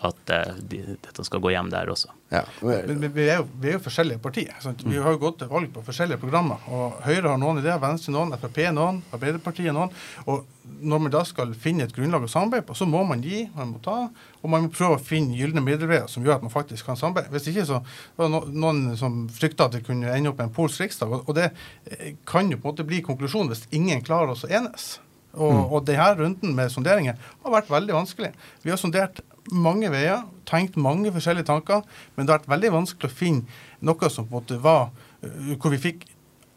[0.00, 2.10] at eh, de, dette skal gå hjem der også.
[2.32, 2.42] Ja.
[2.60, 4.52] Men vi, vi, er jo, vi er jo forskjellige partier.
[4.62, 4.84] Sant?
[4.84, 6.60] Vi har jo gått til valg på forskjellige programmer.
[6.68, 9.92] og Høyre har noen ideer, Venstre noen, Frp noen, Arbeiderpartiet noen.
[10.26, 10.44] og
[10.84, 13.72] Når man da skal finne et grunnlag å samarbeide på, så må man gi, man
[13.72, 13.96] må ta,
[14.42, 17.32] og man må prøve å finne gylne middelveier som gjør at man faktisk kan samarbeide.
[17.32, 17.80] Hvis ikke så
[18.18, 21.16] var det noen som frykta at det kunne ende opp med en polsk riksdag.
[21.24, 21.50] Og, det
[21.88, 24.98] eh, kan jo på en måte bli konklusjonen hvis ingen klarer oss å enes.
[25.36, 28.30] Og, og denne runden med sonderinger har vært veldig vanskelig.
[28.64, 29.20] Vi har sondert
[29.52, 31.84] mange veier, tenkt mange forskjellige tanker,
[32.16, 35.52] men det har vært veldig vanskelig å finne noe som på en måte var uh,
[35.60, 36.08] hvor vi fikk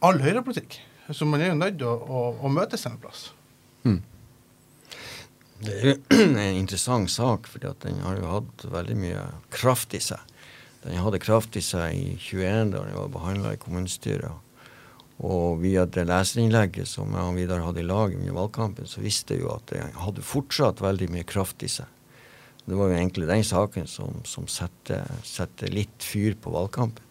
[0.04, 0.80] all høyrepolitikk.
[1.12, 3.30] Så man er jo nødt til å, å, å møtes en plass.
[5.62, 5.96] Det er jo
[6.42, 10.22] en interessant sak, fordi at den har jo hatt veldig mye kraft i seg.
[10.82, 14.32] Den hadde kraft i seg i 21 da den var behandla i kommunestyret.
[15.22, 19.36] Og via det leserinnlegget som jeg og Vidar hadde i lag under valgkampen, så visste
[19.36, 21.90] jeg jo at det hadde fortsatt veldig mye kraft i seg.
[22.66, 27.06] Det var jo egentlig den saken som, som setter, litt fyr på valgkampen.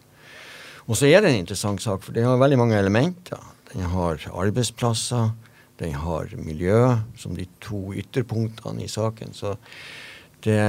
[0.87, 3.39] Og så er det en interessant sak, for den har veldig mange elementer.
[3.71, 5.31] Den har arbeidsplasser,
[5.79, 9.31] den har miljø som de to ytterpunktene i saken.
[9.37, 9.55] Så
[10.43, 10.59] det,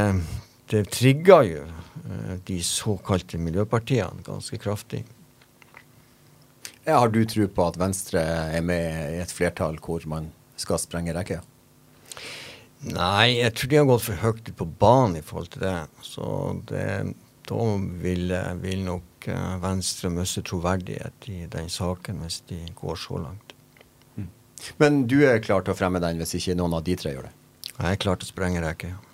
[0.70, 5.02] det trigger jo eh, de såkalte miljøpartiene ganske kraftig.
[6.84, 8.22] Ja, har du tro på at Venstre
[8.56, 11.42] er med i et flertall hvor man skal sprenge rekker?
[12.82, 15.76] Nei, jeg tror de har gått for høyt på banen i forhold til det.
[16.02, 16.24] Så
[16.66, 16.86] det,
[17.46, 17.68] da
[18.02, 23.54] vil, vil, nok eh, Venstre miste troverdighet i den saken hvis de går så langt.
[24.18, 24.26] Mm.
[24.82, 27.30] Men du er klar til å fremme den hvis ikke noen av de tre gjør
[27.30, 27.34] det?
[27.76, 29.08] Jeg er klar til å sprenge rekker, ja.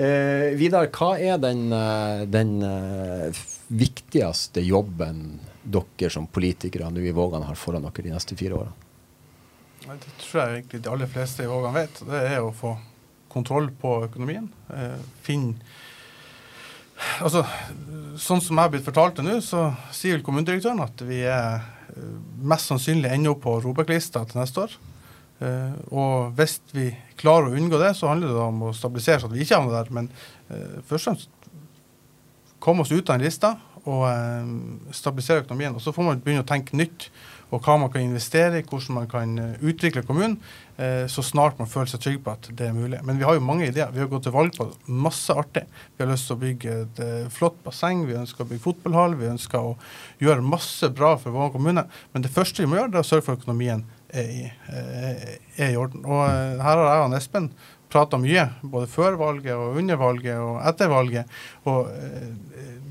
[0.00, 7.14] Eh, Vidar, hva er den, eh, den uh, viktigste jobben dere som politikere nå i
[7.16, 8.88] Vågan har foran dere de neste fire årene?
[9.90, 12.02] Det tror jeg egentlig de aller fleste i Vågan vet.
[12.06, 12.74] Det er å få
[13.32, 14.48] kontroll på økonomien.
[15.24, 15.54] Finn
[17.24, 17.42] Altså,
[18.20, 21.62] sånn som jeg har blitt fortalt det nå, så sier vel kommunedirektøren at vi er
[21.94, 22.14] eh,
[22.50, 24.78] mest sannsynlig ennå på Robek-lista til neste år.
[25.40, 29.28] Uh, og hvis vi klarer å unngå det, så handler det om å stabilisere så
[29.30, 29.92] at vi ikke havner der.
[29.96, 30.10] Men
[30.50, 31.30] uh, først og fremst
[32.60, 33.54] komme oss ut av den lista
[33.88, 34.54] og eh,
[34.96, 35.76] stabilisere økonomien.
[35.76, 37.10] Og så får man begynne å tenke nytt
[37.50, 40.36] og hva man kan investere i, hvordan man kan utvikle kommunen,
[41.10, 43.00] så snart man føler seg trygg på at det er mulig.
[43.02, 43.90] Men vi har jo mange ideer.
[43.90, 45.64] Vi har gått til valg på masse artig.
[45.96, 47.00] Vi har lyst til å bygge et
[47.34, 49.74] flott basseng, vi ønsker å bygge fotballhall, vi ønsker å
[50.22, 51.84] gjøre masse bra for vår kommune.
[52.14, 53.82] Men det første vi må gjøre, det er å sørge for økonomien
[54.14, 54.46] er i,
[55.58, 56.04] er i orden.
[56.06, 57.50] Og eh, her har jeg og Espen
[57.90, 61.38] prata mye, både før valget og under valget og etter valget.
[61.70, 62.28] Og eh,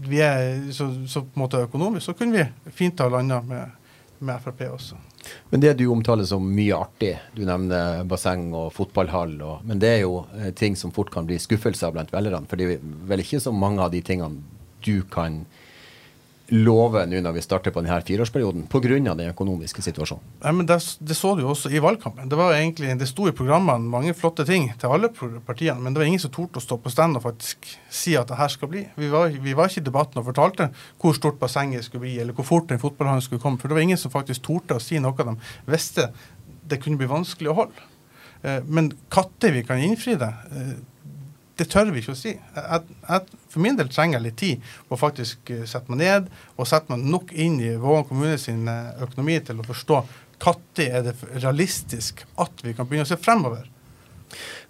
[0.10, 3.78] vi er så, så på en måte økonomisk så kunne vi fint ha landa med,
[4.20, 5.00] med Frp også.
[5.50, 9.96] Men det du omtaler som mye artig, du nevner basseng og fotballhall, og, men det
[9.98, 12.48] er jo eh, ting som fort kan bli skuffelser blant velgerne.
[12.50, 14.42] For det er vel ikke så mange av de tingene
[14.86, 15.44] du kan
[16.52, 18.98] love nå når vi starter på denne fireårsperioden, pga.
[19.00, 20.24] den økonomiske situasjonen?
[20.44, 22.30] Nei, men det, det, så du jo også i valgkampen.
[22.30, 25.12] Det var egentlig, det sto i programmene mange flotte ting til alle
[25.46, 28.32] partiene, men det var ingen som torde å stå på stand og faktisk si at
[28.32, 28.86] det her skal bli.
[29.00, 32.38] Vi var, vi var ikke i debatten og fortalte hvor stort bassenget skulle bli, eller
[32.38, 33.62] hvor fort den fotballhallen skulle komme.
[33.62, 35.38] For det var ingen som faktisk torde å si noe de
[35.70, 36.10] visste
[36.70, 37.90] det kunne bli vanskelig å holde.
[38.42, 40.78] Eh, men når vi kan innfri det, eh,
[41.60, 42.32] det tør vi ikke å si.
[42.36, 46.30] Jeg, jeg, for min del trenger jeg litt tid å faktisk eh, sette meg ned
[46.56, 50.02] og sette meg nok inn i Vågan kommune sin eh, økonomi til å forstå
[50.39, 53.65] når er det realistisk at vi kan begynne å se fremover.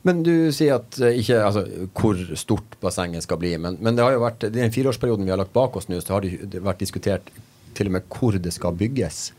[0.07, 3.53] Men du sier at eh, ikke altså, hvor stort bassenget skal bli.
[3.61, 5.99] Men, men det har jo vært, i den fireårsperioden vi har lagt bak oss nå,
[6.01, 7.29] så har det vært diskutert
[7.77, 9.29] til og med hvor det skal bygges.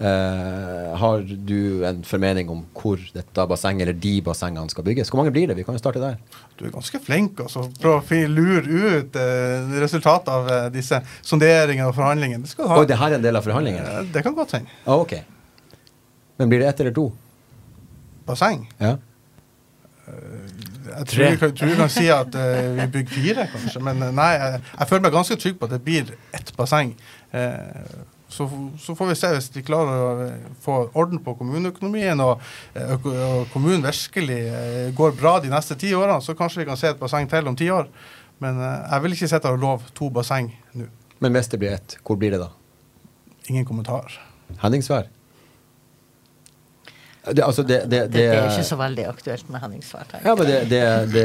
[0.00, 5.10] Uh, har du en formening om hvor dette bassenget eller de bassengene skal bygges?
[5.12, 5.56] Hvor mange blir det?
[5.58, 6.14] Vi kan jo starte der.
[6.56, 7.66] Du er ganske flink altså.
[7.82, 12.48] Prøv å lure ut eh, resultatet av eh, disse sonderingene og forhandlingene.
[12.48, 12.78] Det, ha.
[12.80, 13.90] Og det her er en del av forhandlingene?
[13.98, 14.72] Uh, det kan godt hende.
[14.86, 15.20] Ah, okay.
[16.40, 17.04] Men blir det ett eller to?
[18.30, 18.62] Basseng?
[18.80, 18.94] Ja.
[20.08, 22.38] Jeg tror, jeg, tror vi kan si at
[22.78, 23.84] vi bygger fire, kanskje.
[23.84, 26.94] Men nei, jeg, jeg, føler meg ganske trygg på at det blir ett basseng.
[27.36, 28.46] Uh, så,
[28.78, 32.42] så, får vi se hvis de klarer å eh, få orden på kommuneøkonomien og,
[32.78, 36.78] eh, og kommunen virkelig eh, går bra de neste ti årene, så kanskje vi kan
[36.78, 37.90] se et basseng til om ti år.
[38.40, 40.86] Men jeg vil ikke sitte og love to basseng nå.
[41.20, 42.48] Men hvis det blir ett, hvor blir det da?
[43.52, 44.14] Ingen kommentar.
[44.62, 45.10] Henningsvær?
[47.20, 50.12] Det, altså det, det, det, er ikke så veldig aktuelt med Henningsvær.
[50.24, 51.24] Ja, men det,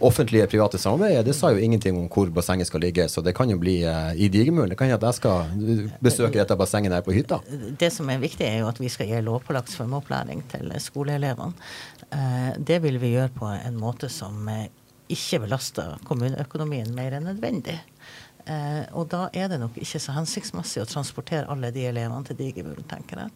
[0.00, 3.52] offentlige private samarbeidet det sa jo ingenting om hvor bassenget skal ligge, så det kan
[3.52, 4.72] jo bli uh, i digermuren.
[4.72, 7.42] Det kan jo at jeg skal besøke dette bassenget der på hytta.
[7.80, 11.52] Det som er viktig, er jo at vi skal gi lovpålagt svømmeopplæring til skoleelevene.
[12.08, 14.64] Uh, det vil vi gjøre på en måte som uh,
[15.12, 17.76] ikke belaster kommuneøkonomien mer enn nødvendig.
[18.48, 22.40] Uh, og da er det nok ikke så hensiktsmessig å transportere alle de elevene til
[22.40, 23.32] Digermuren, tenker jeg.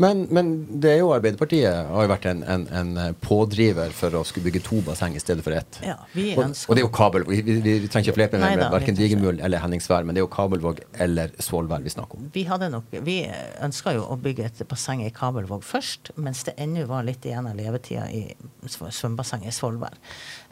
[0.00, 4.22] Men, men, det er jo Arbeiderpartiet har jo vært en, en, en, pådriver for å
[4.24, 5.80] skulle bygge to basseng i stedet for ett.
[5.84, 8.72] Ja, og, og, det er jo kabel, vi, vi, vi trenger ikke flepe med, med
[8.72, 12.30] verken Digermul eller Henningsvær, men det er jo Kabelvåg eller Svolvær vi snakker om.
[12.32, 13.18] Vi, nok, vi
[13.60, 17.50] ønska jo å bygge et basseng i Kabelvåg først, mens det ennå var litt igjen
[17.50, 18.24] av levetida i
[18.64, 20.00] svømmebassenget i Svolvær.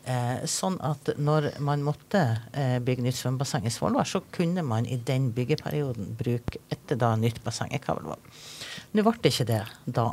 [0.09, 2.23] Eh, sånn at når man måtte
[2.57, 7.11] eh, bygge nytt svømmebasseng i Svolvær, så kunne man i den byggeperioden bruke et da
[7.21, 8.31] nytt basseng i Kabelvåg.
[8.97, 10.09] Nå ble det ikke det da.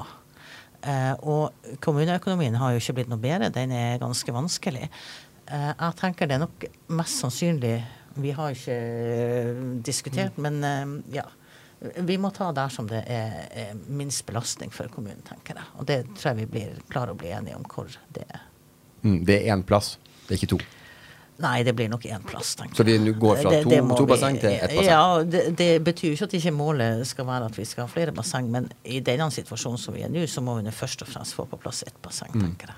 [0.84, 4.90] Eh, og kommuneøkonomien har jo ikke blitt noe bedre, den er ganske vanskelig.
[5.48, 7.78] Eh, jeg tenker det er nok mest sannsynlig
[8.16, 11.26] Vi har ikke diskutert, diskutert, men eh, ja.
[12.08, 15.72] Vi må ta der som det er, minst belastning for kommunen, tenker jeg.
[15.80, 18.46] Og det tror jeg vi blir, klarer å bli enige om hvor det er.
[19.06, 20.60] Mm, det er én plass, det er ikke to.
[21.44, 22.78] Nei, det blir nok én plass, tenker jeg.
[22.80, 24.86] Så vi går fra Det- to, det to basseng til ett basseng?
[24.88, 28.14] Ja, det, det betyr ikke at ikke målet skal være at vi skal ha flere
[28.16, 31.36] basseng, men i denne situasjonen som vi er nå, så må vi først og fremst
[31.36, 32.76] få på plass ett basseng, tenker jeg.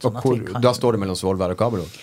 [0.00, 1.98] Sånn Og hvor, kan- da står det mellom Svolvær og Kabelvåg?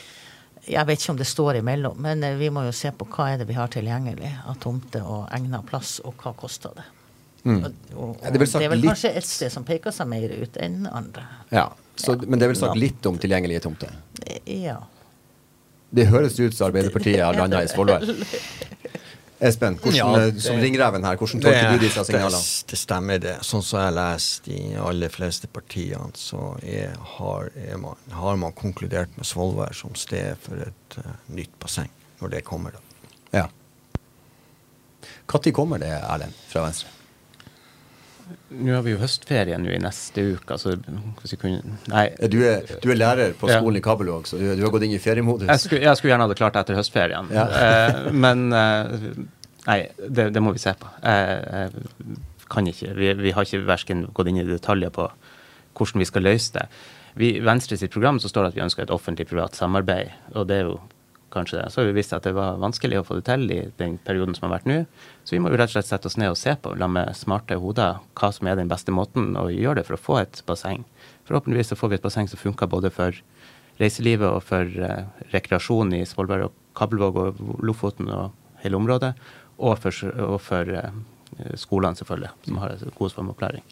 [0.67, 3.29] Jeg vet ikke om det står imellom, men eh, vi må jo se på hva
[3.33, 6.83] er det vi har tilgjengelig av tomter og egnet plass, og hva koster det.
[7.45, 7.63] Mm.
[7.63, 9.91] Og, og, Ja, det er vel det er vel litt- kanskje et sted som peker
[9.93, 11.23] seg mer ut enn andre.
[11.51, 11.69] Ja.
[11.95, 12.81] Så, Men det er vel sagt Ja.
[12.81, 13.91] litt om tilgjengelige tomter?
[14.45, 14.79] Ja.
[15.95, 18.03] Det høres ut som Arbeiderpartiet har landa i Svolvær.
[19.45, 22.39] Espen, hvordan, Ja, eh, det- som ringreven her, hvordan tolker du disse signalene?
[22.39, 23.35] Det, det stemmer, det.
[23.43, 28.53] Sånn som jeg leser i aller fleste partiene, så er, har, er man, har man
[28.53, 31.89] konkludert med Svolvær som sted for et uh, nytt basseng,
[32.21, 32.71] når det kommer.
[32.71, 32.79] da.
[33.33, 33.47] Ja.
[35.31, 36.87] Når kommer det, Erlend, fra Venstre?
[38.55, 40.75] Nå har vi jo høstferie nå i neste uke, altså
[41.21, 42.05] hvis jeg kunne Nei.
[42.31, 43.59] Du er, du er lærer på Ja.
[43.59, 45.47] skolen i Kabelvåg, så du, du har gått inn i feriemodus.
[45.49, 47.45] Jeg skulle, jeg skulle gjerne ha det klart etter høstferien, Ja.
[47.49, 48.95] eh, men eh,
[49.65, 50.89] Nei, det, det må vi se på.
[51.01, 52.17] Jeg, jeg
[52.53, 52.91] kan ikke.
[52.97, 55.07] Vi, vi har ikke verken gått inn i detaljer på
[55.75, 56.67] hvordan vi skal løse det.
[57.17, 60.59] I Venstre sitt program så står det at vi ønsker et offentlig-privat samarbeid, og det
[60.61, 60.75] er jo
[61.33, 61.69] kanskje det.
[61.71, 64.35] Så har vi visst at det var vanskelig å få det til i den perioden
[64.37, 64.77] som har vært nå.
[65.23, 67.11] Så vi må jo rett og slett sette oss ned og se på, la med
[67.17, 70.41] smarte hoder, hva som er den beste måten å gjøre det for å få et
[70.47, 70.85] basseng.
[71.27, 73.17] Forhåpentligvis så får vi et basseng som funker både for
[73.81, 79.11] reiselivet og for eh, rekreasjon i Svolvær og Kabelvåg og Lofoten og hele området,
[79.57, 80.95] og for, og for eh,
[81.59, 83.65] skolene, selvfølgelig, som har god svømmeopplæring.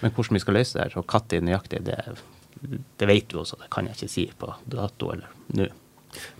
[0.00, 1.98] Men hvordan vi skal løse det her, og når nøyaktig, det,
[3.00, 5.68] det vet du også, det kan jeg ikke si på dato eller nå.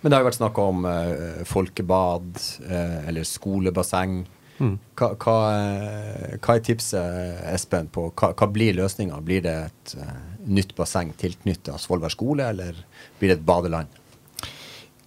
[0.01, 2.29] Men det har jo vært snakk om eh, folkebad
[2.67, 4.21] eh, eller skolebasseng.
[4.61, 4.75] Mm.
[4.99, 9.21] Hva, hva, eh, hva er tipset, Espen, på hva, hva blir løsninga?
[9.25, 10.13] Blir det et uh,
[10.45, 12.77] nytt basseng tilknytta Svolvær skole, eller
[13.19, 13.99] blir det et badeland?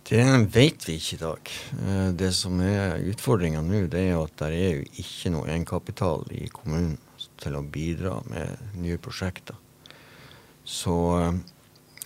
[0.05, 1.51] Det vet vi ikke i dag.
[2.21, 6.43] Det som er utfordringa nå, det er at det er jo ikke noe egenkapital i
[6.53, 6.99] kommunen
[7.41, 9.57] til å bidra med nye prosjekter.
[10.65, 10.97] Så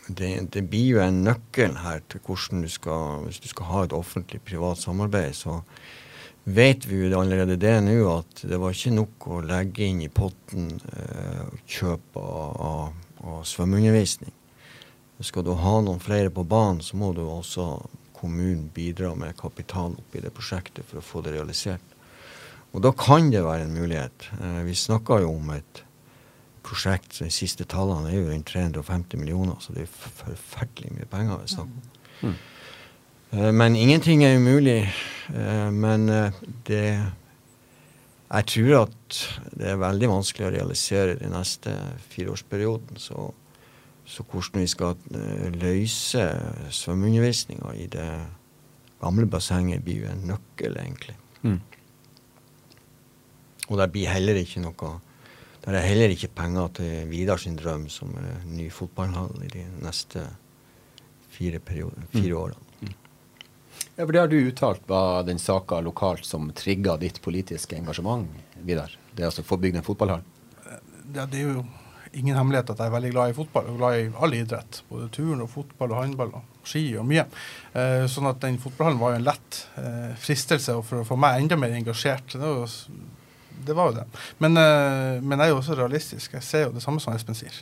[0.08, 3.84] det, det blir jo en nøkkel her til hvordan du skal Hvis du skal ha
[3.84, 5.60] et offentlig-privat samarbeid, så
[6.48, 10.08] vet vi jo allerede det nå at det var ikke nok å legge inn i
[10.08, 14.32] potten eh, kjøp av, av, av svømmeundervisning.
[15.20, 17.68] Skal du ha noen flere på banen, så må du også
[18.16, 21.84] kommunen bidra med kapital oppi det prosjektet for å få det realisert.
[22.72, 24.30] Og da kan det være en mulighet.
[24.40, 25.82] Eh, vi snakka jo om et
[26.68, 31.46] prosjekt, de siste tallene er jo rundt 350 millioner, så det er forferdelig mye penger
[31.54, 32.28] snakker om.
[32.28, 32.36] Mm.
[33.30, 34.92] Eh, Men ingenting er umulig.
[35.34, 36.32] Eh, Men eh,
[36.66, 37.12] det
[38.30, 39.18] Jeg tror at
[39.56, 41.72] det er veldig vanskelig å realisere den neste
[42.12, 42.98] fireårsperioden.
[43.00, 43.32] Så,
[44.04, 44.98] så hvordan vi skal
[45.56, 46.26] løse
[46.68, 48.10] svømmeundervisninga i det
[49.00, 51.16] gamle bassenget, blir jo en nøkkel, egentlig.
[51.40, 51.60] Mm.
[53.68, 54.92] Og det blir heller ikke noe
[55.64, 59.64] Det er heller ikke penger til Vidar sin drøm, som er ny fotballhall i de
[59.84, 60.22] neste
[61.34, 62.64] fire, perioder, fire årene.
[63.98, 68.30] Ja, for Det har du uttalt var den saka lokalt som trigga ditt politiske engasjement,
[68.62, 68.94] Vidar.
[69.12, 70.22] Det er altså få bygd en fotballhall.
[71.14, 71.64] Ja, det er jo
[72.12, 74.80] ingen hemmelighet at jeg er veldig glad i fotball og glad i all idrett.
[74.88, 77.26] Både turn og fotball og håndball og ski og mye.
[77.74, 81.42] Eh, sånn at den fotballhallen var jo en lett eh, fristelse for å få meg
[81.42, 82.34] enda mer engasjert.
[82.34, 82.78] Det var
[83.66, 84.04] det, var jo det.
[84.42, 86.36] Men, eh, men jeg er jo også realistisk.
[86.36, 87.56] Jeg ser jo det samme som Espen sier.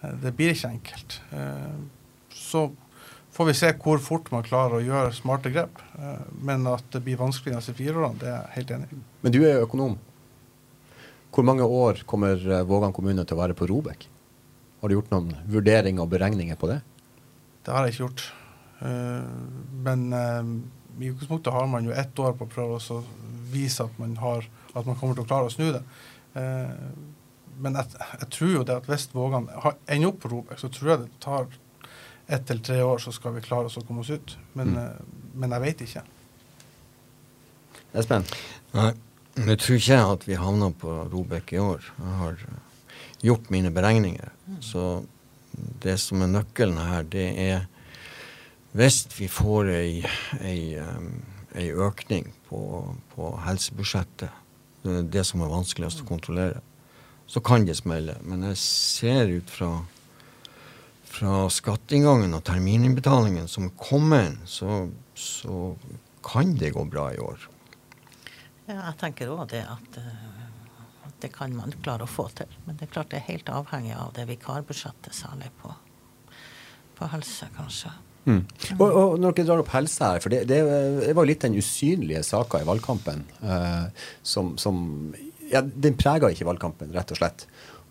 [0.00, 1.18] Eh, det blir ikke enkelt.
[1.34, 1.76] Eh,
[2.34, 2.66] så
[3.34, 5.80] får vi se hvor fort man klarer å gjøre smarte grep.
[6.46, 9.00] Men at det blir vanskelig de neste fire årene, det er jeg helt enig i.
[9.24, 9.96] Men du er jo økonom.
[11.34, 14.06] Hvor mange år kommer Vågan kommune til å være på Robek?
[14.80, 16.78] Har du gjort noen vurderinger og beregninger på det?
[17.66, 18.24] Det har jeg ikke gjort.
[19.82, 23.00] Men i utgangspunktet har man jo ett år på å prøve å
[23.50, 25.82] vise at man, har, at man kommer til å klare å snu det.
[26.34, 26.70] Eh,
[27.62, 27.86] men jeg,
[28.20, 30.98] jeg tror jo det at hvis Vågan har- ender opp på Robek, så tror jeg
[31.04, 31.46] det tar
[32.28, 34.36] ett til tre år, så skal vi klare oss å komme oss ut.
[34.54, 34.76] Men, Mm.
[34.78, 34.92] eh,
[35.34, 36.02] men jeg vet ikke.
[37.94, 38.24] Espen?
[38.74, 38.92] Nei,
[39.38, 41.84] jeg tror ikke at vi havner på Robek i år.
[41.98, 42.88] Jeg har eh,
[43.28, 44.32] gjort mine beregninger.
[44.60, 45.04] Så
[45.84, 47.66] det som er nøkkelen her, det er
[48.74, 50.00] hvis vi får ei,
[50.42, 50.74] ei,
[51.54, 52.58] ei økning på,
[53.14, 54.30] på helsebudsjettet,
[54.84, 56.60] det som er vanskeligst å kontrollere,
[57.26, 58.18] så kan det smelle.
[58.22, 59.70] Men jeg ser ut fra,
[61.08, 64.84] fra skatteinngangen og termininnbetalingen som kommer, så,
[65.16, 65.72] så
[66.24, 67.48] kan det gå bra i år.
[68.66, 69.76] Ja, jeg tenker òg det uh,
[71.04, 72.50] at det kan man klare å få til.
[72.64, 75.72] Men det er klart det er helt avhengig av det vikarbudsjettet, særlig på,
[76.98, 77.92] på helse, kanskje.
[78.24, 78.40] Mm.
[78.78, 80.60] Og, og, når dere drar opp helse her, for det, det,
[81.04, 83.86] det var litt den usynlige saka i valgkampen uh,
[84.24, 84.78] som, som,
[85.50, 87.46] ja, Den prega ikke valgkampen, rett og slett.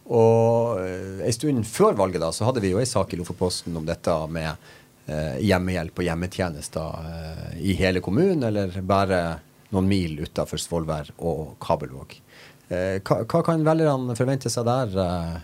[0.09, 3.77] Og uh, en stund før valget da, så hadde vi jo ei sak i Lofoposten
[3.77, 4.51] om dette med
[5.09, 9.23] uh, hjemmehjelp og hjemmetjenester i hele kommunen, eller bare
[9.73, 12.17] noen mil utafor Svolvær og Kabelvåg.
[12.73, 14.93] Eh, hva, hva, kan velgerne forvente seg der?
[15.03, 15.41] Eh,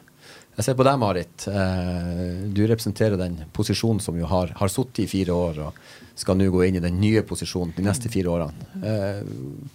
[0.59, 1.47] jeg ser på deg, Marit.
[1.47, 5.81] Eh, du representerer den posisjonen som jo har, har sittet i fire år og
[6.19, 8.65] skal nå gå inn i den nye posisjonen de neste fire årene.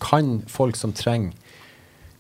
[0.03, 1.33] Kan folk som trenger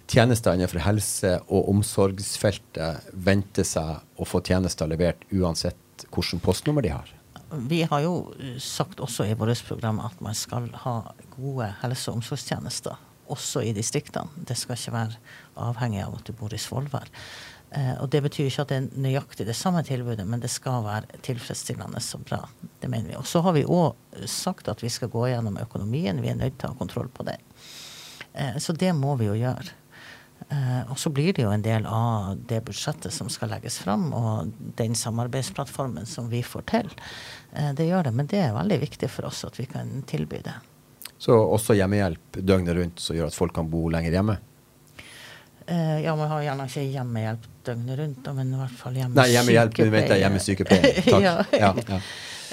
[0.08, 6.94] tjenester innenfor helse- og omsorgsfeltet vente seg å få tjenester levert uansett hvilket postnummer de
[6.96, 7.12] har?
[7.54, 10.96] vi har jo eh, sagt også i vårt program at man skal ha
[11.36, 12.96] gode helse- og omsorgstjenester
[13.30, 14.28] også i distriktene.
[14.36, 15.18] Det skal ikke være
[15.64, 17.08] avhengig av at du bor i Svolvær.
[17.74, 20.84] Eh, og Det betyr ikke at det er nøyaktig det samme tilbudet, men det skal
[20.84, 22.42] være tilfredsstillende og bra.
[22.80, 23.16] Det mener vi.
[23.18, 23.94] Og så har vi òg
[24.30, 26.20] sagt at vi skal gå gjennom økonomien.
[26.22, 27.38] Vi er nødt til å ha kontroll på det.
[28.32, 29.74] Eh, så det må vi jo gjøre.
[30.50, 34.12] Eh, og så blir det jo en del av det budsjettet som skal legges fram,
[34.14, 36.94] og den samarbeidsplattformen som vi får til.
[37.74, 40.54] Det gjør det, men det er veldig viktig for oss at vi kan tilby det.
[41.22, 44.34] Så også hjemmehjelp døgnet rundt som gjør at folk kan bo lenger hjemme?
[45.70, 49.24] Ja, man har gjerne ikke hjemmehjelp døgnet rundt, men i hvert fall hjemmesykepleie.
[49.24, 50.94] Nei, hjemmehjelp, men vet jeg, hjemmesykepleie.
[51.08, 51.20] Takk.
[51.28, 51.34] ja.
[51.58, 52.00] ja, ja.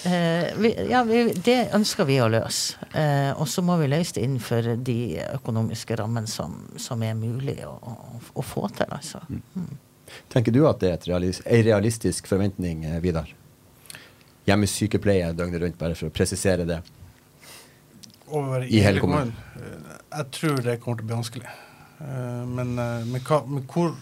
[0.03, 2.79] Eh, vi, ja, vi, det ønsker vi å løse.
[2.97, 4.97] Eh, og så må vi løse det innenfor de
[5.27, 7.93] økonomiske rammene som, som er mulig å, å,
[8.33, 8.89] å, få til.
[8.89, 9.21] Altså.
[9.29, 9.43] Mm.
[9.53, 9.75] mm.
[10.31, 13.29] Tenker du at det er en realis realistisk forventning, eh, Vidar?
[14.49, 16.79] Hjemmesykepleie døgnet rundt, bare for å presisere det.
[18.31, 19.35] Over I hele kommunen?
[19.61, 21.53] Jeg tror det kommer til å bli vanskelig.
[22.01, 23.93] Uh, men, men, hva, men hvor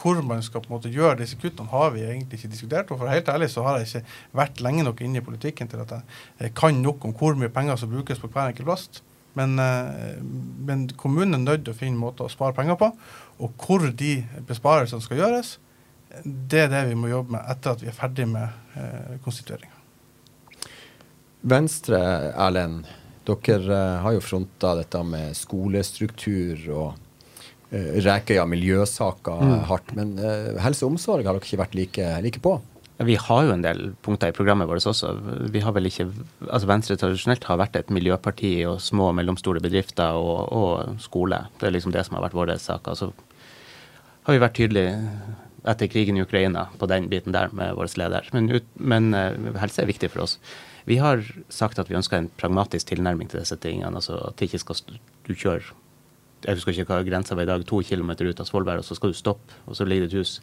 [0.00, 2.90] hvor man skal på en måte gjøre disse kuttene, har vi egentlig ikke diskutert.
[2.90, 5.82] Og for helt ærlig så har jeg ikke vært lenge nok inne i politikken til
[5.84, 5.94] at
[6.40, 9.02] jeg kan nok om hvor mye penger som brukes på hver enkelt plass.
[9.38, 10.22] Men, eh,
[10.66, 12.90] men kommunen er nødt til å finne måter å spare penger på.
[13.40, 14.14] Og hvor de
[14.48, 15.58] besparelsene skal gjøres,
[16.24, 19.76] det er det vi må jobbe med etter at vi er ferdig med eh, konstitueringa.
[21.40, 22.00] Venstre,
[22.34, 22.88] Erlend,
[23.28, 27.06] dere eh, har jo fronta dette med skolestruktur og
[27.72, 29.56] uh, Rekøya miljøsaker mm.
[29.70, 29.94] hardt.
[29.98, 32.58] Men uh, helse og omsorg har dere ikke vært like, like, på?
[33.00, 35.14] Vi har jo en del punkter i programmet vårt også.
[35.54, 36.10] Vi har vel ikke,
[36.50, 41.46] altså Venstre tradisjonelt har vært et miljøparti og små og mellomstore bedrifter og, og skole.
[41.60, 42.98] Det er liksom det som har vært våre saker.
[42.98, 43.08] Så
[44.26, 44.98] har vi vært tydelige
[45.68, 48.28] etter krigen i Ukraina på den biten der med vår leder.
[48.36, 50.38] Men, ut, men uh, helse er viktig for oss.
[50.88, 53.92] Vi har sagt at vi ønsker en pragmatisk tilnærming til disse tingene.
[53.96, 55.76] altså At det ikke skal du kjøre
[56.44, 58.96] jeg husker ikke hva grensa var i dag, to kilometer ut av Svolvær, og så
[58.96, 60.38] skal du stoppe, og så ligger det et hus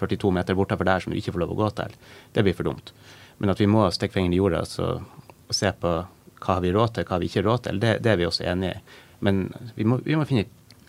[0.00, 1.96] 42 meter bortafor der som du ikke får lov å gå til.
[2.34, 2.92] Det blir for dumt.
[3.40, 5.92] Men at vi må stikke fingeren i jorda så, og se på
[6.40, 8.28] hva har vi råd til, hva har vi ikke råd til, det, det er vi
[8.28, 8.98] også enig i.
[9.24, 10.46] Men vi må, vi må finne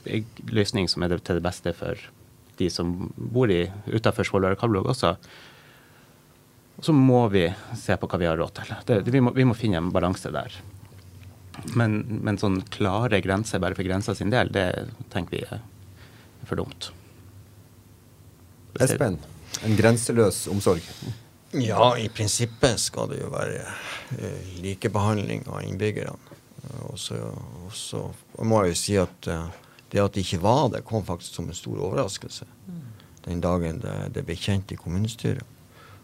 [0.07, 1.99] en løsning som er til det beste for
[2.59, 3.51] de som bor
[3.91, 5.15] utafor Svolvær og Kalvåg også.
[6.79, 7.45] Og så må vi
[7.77, 8.75] se på hva vi har råd til.
[8.87, 10.55] Det, vi, må, vi må finne en balanse der.
[11.77, 14.65] Men, men sånn klare grenser bare for grensa sin del, det
[15.13, 15.61] tenker vi er
[16.49, 16.89] for dumt.
[18.81, 19.19] Espen,
[19.67, 20.85] en grenseløs omsorg?
[21.51, 26.37] Ja, i prinsippet skal det jo være uh, likebehandling av innbyggerne.
[26.87, 28.05] Og så
[28.39, 29.51] må jeg jo si at uh,
[29.91, 32.47] det at det ikke var det, kom faktisk som en stor overraskelse
[33.25, 35.45] den dagen det, det ble kjent i kommunestyret.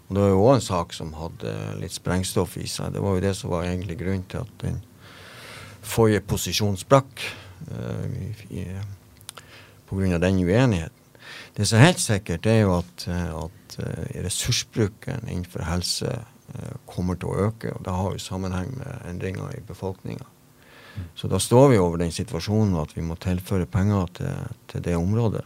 [0.08, 2.94] Og det var jo òg en sak som hadde litt sprengstoff i seg.
[2.96, 4.80] Det var jo det som var egentlig grunnen til at den
[5.88, 7.26] forrige posisjon sprakk
[7.72, 8.06] uh,
[9.90, 10.18] pga.
[10.20, 10.94] den uenigheten.
[11.58, 16.20] Det som er helt sikkert, er jo at, eh, at uh, ressursbruken innenfor helse
[16.88, 17.74] kommer til å øke.
[17.76, 20.26] og Det har jo sammenheng med endringer i befolkninga.
[21.16, 24.96] Så da står vi over den situasjonen at vi må tilføre penger til, til det
[24.96, 25.44] området.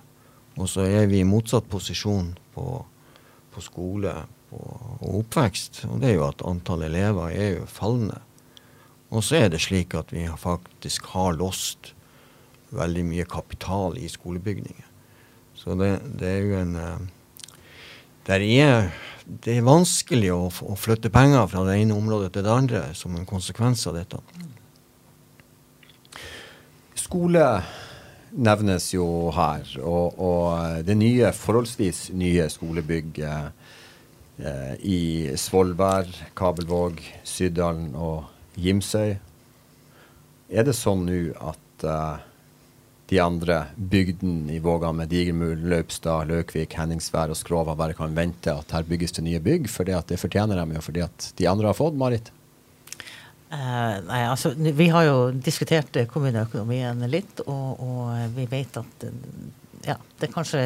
[0.59, 2.65] Og så er vi i motsatt posisjon på,
[3.51, 4.13] på skole
[4.49, 4.59] på,
[4.99, 5.85] og oppvekst.
[5.89, 8.19] Og det er jo at antall elever er jo fallende.
[9.11, 11.93] Og så er det slik at vi faktisk har låst
[12.71, 14.87] veldig mye kapital i skolebygninger.
[15.55, 17.09] Så det, det er jo en eh,
[18.31, 18.87] er,
[19.27, 23.17] det er vanskelig å, å, flytte penger fra det ene området til det andre som
[23.17, 24.21] en konsekvens av dette.
[26.95, 27.45] Skole
[28.31, 29.05] nevnes jo
[29.35, 33.51] her, og, og det nye, forholdsvis nye skolebygget
[34.39, 35.01] eh, i
[35.35, 36.07] Svolvær,
[36.37, 39.15] Kabelvåg, Syddalen og Gimsøy.
[40.51, 42.19] Er det sånn nå at uh,
[43.11, 48.53] de andre bygdene i Våga med Digermul, Løpstad, Løkvik, Henningsvær og Skrova bare kan vente
[48.55, 51.71] at her bygges det nye bygg at det fortjener de jo fordi at de andre
[51.71, 52.31] har fått, Marit?
[53.51, 59.09] Uh, nei, altså, Vi har jo diskutert kommuneøkonomien litt, og, og vi vet at
[59.85, 60.61] ja, det er kanskje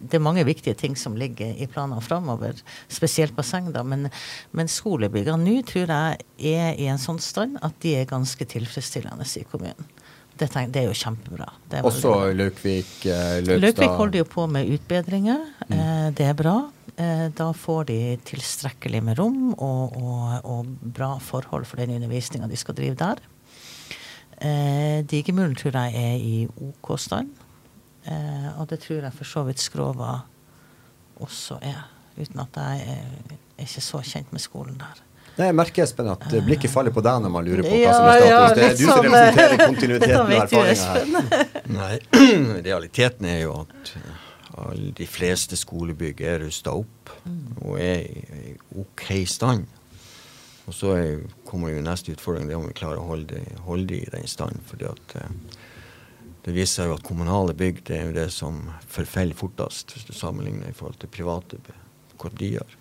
[0.00, 2.58] det er mange viktige ting som ligger i planene framover,
[2.90, 3.84] spesielt basseng, da.
[3.86, 4.08] Men,
[4.56, 9.26] men skolebyggene nå tror jeg er i en sånn stand at de er ganske tilfredsstillende
[9.40, 9.88] i kommunen.
[10.40, 11.46] Det, tenk, det er jo kjempebra.
[11.84, 15.42] Også Løkvik, eh, Løpstad Løkvik holder jo på med utbedringer.
[15.66, 15.74] Mm.
[15.76, 16.54] Eh, det er bra.
[16.96, 22.48] Eh, da får de tilstrekkelig med rom og, og, og bra forhold for den undervisninga
[22.48, 23.20] de skal drive der.
[24.40, 27.36] Eh, Digermulen tror jeg er i OK stand.
[28.10, 30.20] Eh, og det tror jeg for så vidt Skrova
[31.20, 31.86] også er.
[32.18, 35.02] Uten at jeg er, er ikke så kjent med skolen der.
[35.36, 38.08] Nei, Jeg merker Espen, at blikket faller på deg når man lurer på hva som
[38.10, 38.30] er status.
[38.30, 41.52] Ja, det er du som sånn, representerer eh, kontinuiteten og erfaringa her.
[41.78, 41.92] Nei,
[42.70, 43.94] realiteten er jo at
[44.98, 47.12] de fleste skolebygg er rusta opp
[47.62, 49.68] og er i OK stand.
[50.68, 53.88] Og så er, kommer jo neste utfordring, det er om vi klarer å holde, holde
[53.90, 54.60] de i den stand.
[54.68, 55.32] fordi at eh,
[56.44, 60.14] det viser jo at kommunale bygg det er jo det som forfeller fortest, hvis du
[60.16, 61.60] sammenligner i forhold til private
[62.20, 62.76] hva de gjør.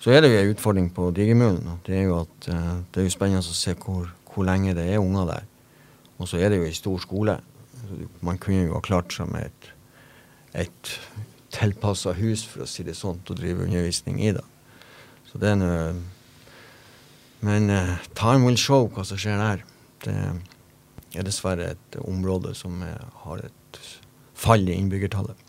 [0.00, 1.80] Så er det jo en utfordring på Digermulen.
[1.86, 4.84] Det er jo at uh, det er jo spennende å se hvor, hvor, lenge det
[4.92, 5.46] er unger der.
[6.16, 7.38] Og så er det jo en stor skole.
[8.24, 9.70] Man kunne jo ha klart seg med et,
[10.64, 10.92] et
[11.52, 14.32] tilpassa hus, for å si det sånn, å drive undervisning i.
[14.36, 14.44] da.
[15.30, 15.80] Så det er noe
[17.44, 19.60] Men uh, time will show hva som skjer der.
[20.02, 20.14] Det
[21.16, 23.80] er dessverre et område som er, har et
[24.36, 25.42] fall i innbyggertallet.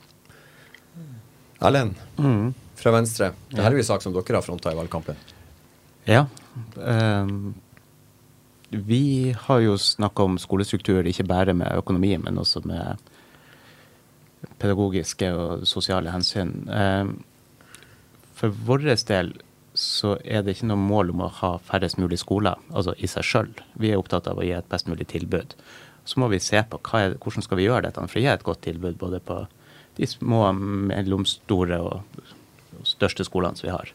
[1.68, 2.54] Erlend mm.
[2.78, 3.32] fra Venstre.
[3.52, 5.18] Dette er jo en sak som dere har fronta i valgkampen.
[6.08, 6.26] Ja.
[6.76, 7.56] Um,
[8.70, 13.02] vi har jo snakka om skolestruktur ikke bare med økonomi, men også med
[14.62, 16.54] pedagogiske og sosiale hensyn.
[16.70, 17.18] Um,
[18.38, 19.34] for vår del
[19.78, 23.26] så er det ikke noe mål om å ha færrest mulig skoler, altså i seg
[23.28, 23.52] sjøl.
[23.78, 25.54] Vi er opptatt av å gi et best mulig tilbud.
[26.08, 28.46] Så må vi se på er, hvordan skal vi gjøre dette for å gi et
[28.48, 29.44] godt tilbud både på
[29.98, 30.48] de små,
[30.90, 33.92] mellomstore og største skolene som vi har.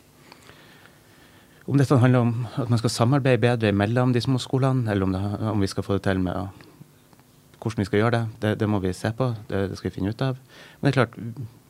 [1.70, 5.14] Om dette handler om at man skal samarbeide bedre mellom de små skolene, eller om,
[5.14, 5.22] det,
[5.52, 6.62] om vi skal få det til med
[7.62, 9.30] hvordan vi skal gjøre det, det, det må vi se på.
[9.48, 10.40] Det, det, skal vi finne ut av.
[10.80, 11.18] Men det er klart,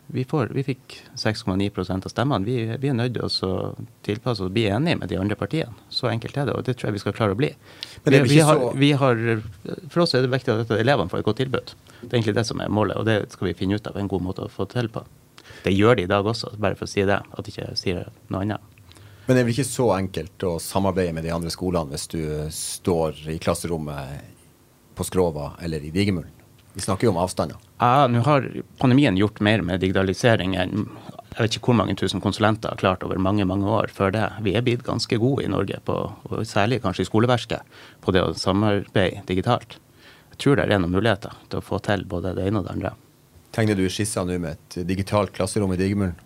[0.06, 2.44] vi, får, vi fikk 6,9% av stemmene.
[2.44, 3.52] Vi, vi, er nødt til å
[4.04, 5.72] tilpasse oss bli enige med de andre partiene.
[5.88, 7.52] Så enkelt er det, og det tror jeg vi skal klare å bli.
[8.04, 9.22] Vi, vi, har, vi har,
[9.88, 11.74] for oss er det viktig at elevene får et godt tilbud.
[12.02, 14.10] Det er egentlig det som er målet, og det skal vi finne ut av en
[14.10, 15.04] god måte å få til på.
[15.62, 18.04] Det gjør de i dag også, bare for å si det, at de ikke sier
[18.28, 18.68] noe annet.
[19.26, 22.22] Men det er vel ikke så enkelt å samarbeide med de andre skolene hvis du
[22.52, 24.32] står i klasserommet
[24.98, 26.31] på Skrova eller i Digermulen?
[26.72, 27.58] Vi snakker jo om avstander.
[27.82, 28.46] Ja, Nå har
[28.80, 30.86] pandemien gjort mer med digitalisering enn
[31.32, 34.26] jeg vet ikke hvor mange tusen konsulenter har klart over mange mange år før det.
[34.44, 35.94] Vi er blitt ganske gode i Norge, på,
[36.28, 39.78] og særlig kanskje i skoleverket, på det å samarbeide digitalt.
[40.34, 42.74] Jeg tror det er noen muligheter til å få til både det ene og det
[42.74, 42.92] andre.
[43.56, 46.18] Tegner du skisser nå med et digitalt klasserom i Digermulen?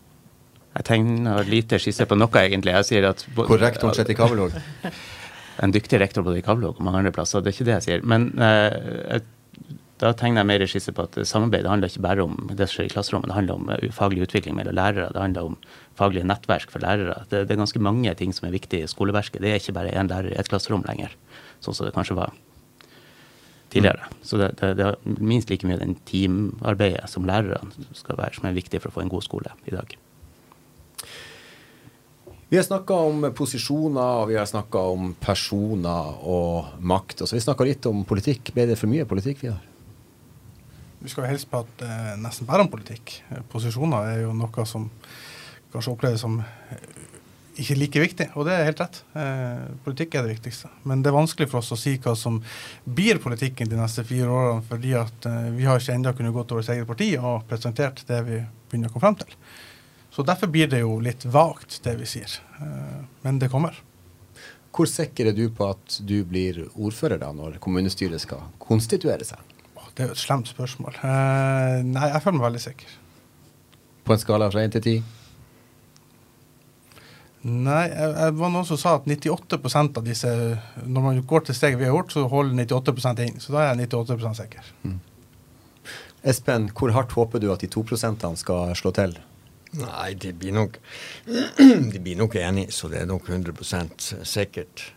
[0.77, 2.75] Jeg tegner lite skisser på noe, egentlig.
[2.75, 4.59] Jeg sier at Hvor rektoren sitter i Kabelvåg?
[5.65, 7.41] en dyktig rektor både i Kabelvåg og mange andre plasser.
[7.41, 8.05] Det er ikke det jeg sier.
[8.05, 9.23] Men eh,
[10.01, 12.77] da tegner jeg mer skisse på at samarbeid det handler ikke bare om det som
[12.77, 15.55] skjer i klasserommet, det handler om eh, faglig utvikling mellom lærere, det handler om
[15.97, 17.23] faglige nettverk for lærere.
[17.31, 19.41] Det, det er ganske mange ting som er viktig i skoleverket.
[19.41, 21.15] Det er ikke bare én lærer i et klasserom lenger,
[21.65, 22.35] sånn som det kanskje var
[23.73, 24.11] tidligere.
[24.11, 24.19] Mm.
[24.29, 28.51] Så det, det, det, er minst like mye den teamarbeidet som lærerne skal være, som
[28.51, 29.97] er viktig for å få en god skole i dag.
[32.49, 37.25] Vi har snakka om posisjoner, og vi har snakka om personer og makt.
[37.25, 38.53] Og så vi snakka litt om politikk.
[38.55, 39.65] Ble det for mye politikk, Vidar?
[41.03, 43.19] Vi skal jo helst prate eh, nesten bare om politikk.
[43.53, 44.89] Posisjoner er jo noe som
[45.73, 46.87] kanskje oppleves som eh,
[47.61, 48.99] ikke like viktig, og det er helt rett.
[49.17, 50.71] Eh, politikk er det viktigste.
[50.89, 52.39] Men det er vanskelig for oss å si hva som
[52.85, 56.45] blir politikken de neste fire årene, fordi at eh, vi har ikke ennå kunnet gå
[56.45, 59.37] til vårt eget parti og presentert det vi begynner å komme frem til.
[60.13, 62.39] Så derfor blir det jo litt vagt, det vi sier.
[62.61, 63.79] Eh, men det kommer.
[64.77, 69.56] Hvor sikker er du på at du blir ordfører da, når kommunestyret skal konstituere seg?
[69.97, 70.99] Det er jo et slemt spørsmål.
[71.01, 72.97] Uh, nei, jeg føler meg veldig sikker.
[74.05, 75.13] På en skala fra 1 til 10?
[77.47, 80.31] Nei, det var noen som sa at 98% av disse
[80.83, 83.39] Når man går til steget vi har gjort, så holder 98% inn.
[83.41, 84.73] Så da er jeg 98% sikker.
[84.83, 84.99] Mm.
[86.27, 89.15] Espen, hvor hardt håper du at de 2% skal slå til?
[89.77, 90.79] Nei, de blir nok,
[91.93, 94.89] de blir nok enige, så det er nok 100% sikkert.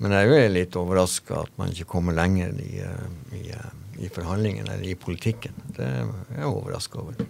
[0.00, 3.70] Men jeg er jo litt overraska at man ikke kommer lenger i, eh, i, eh,
[4.00, 5.56] i forhandlingene eller i politikken.
[5.76, 7.20] Det er jeg overraska over.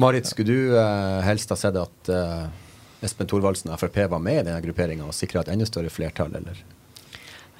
[0.00, 2.08] Marit, skulle du uh, helst ha sett at
[3.04, 6.32] Espen Thorvaldsen og Frp var med i denne grupperinga og sikra et enda større flertall,
[6.40, 6.62] eller?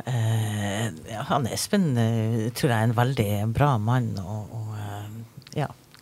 [0.09, 1.93] Eh, ja, han Espen
[2.57, 4.15] tror jeg er en veldig bra mann.
[4.25, 4.92] og, og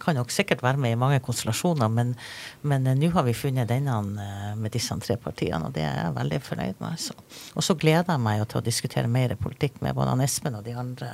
[0.00, 2.14] kan nok sikkert være med i mange konstellasjoner, men,
[2.62, 6.00] men uh, nå har vi funnet denne uh, med disse tre partiene, og det er
[6.00, 6.98] jeg veldig fornøyd med.
[7.00, 7.16] Så.
[7.54, 10.76] Og så gleder jeg meg til å diskutere mer politikk med både Espen og de
[10.76, 11.12] andre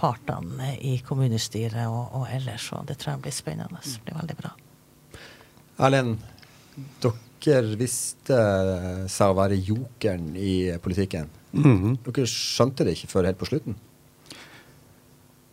[0.00, 3.82] partene i kommunestyret og, og, ellers, og det tror jeg blir spennende.
[3.84, 4.54] Det blir veldig bra.
[5.86, 6.24] Erlend,
[7.40, 8.38] dere visste
[9.10, 11.28] seg å være jokeren i politikken.
[11.52, 12.12] Mm -hmm.
[12.12, 13.76] Dere skjønte det ikke før helt på slutten?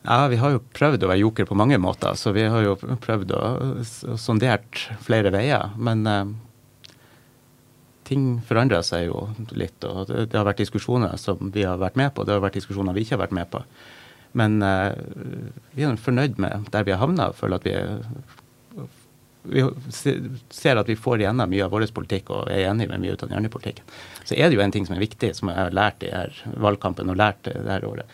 [0.07, 2.77] Ja, Vi har jo prøvd å være joker på mange måter, så vi har jo
[2.79, 3.39] prøvd å,
[4.15, 5.73] sondert flere veier.
[5.75, 6.29] Men eh,
[8.07, 9.83] ting forandrer seg jo litt.
[9.83, 12.55] og det, det, har vært diskusjoner som vi har vært med på, det har vært
[12.55, 13.61] diskusjoner vi ikke har vært med på.
[14.39, 14.95] Men eh,
[15.75, 17.33] vi er fornøyd med der vi har havna.
[17.35, 18.87] Føler at vi,
[19.57, 19.67] vi
[20.55, 23.35] ser at vi får igjennom mye av vår politikk og er enig med mye av
[23.35, 23.91] hjernepolitikken.
[24.23, 26.31] Så er det jo en ting som er viktig, som jeg har lært i her
[26.55, 28.07] valgkampen og lært det her året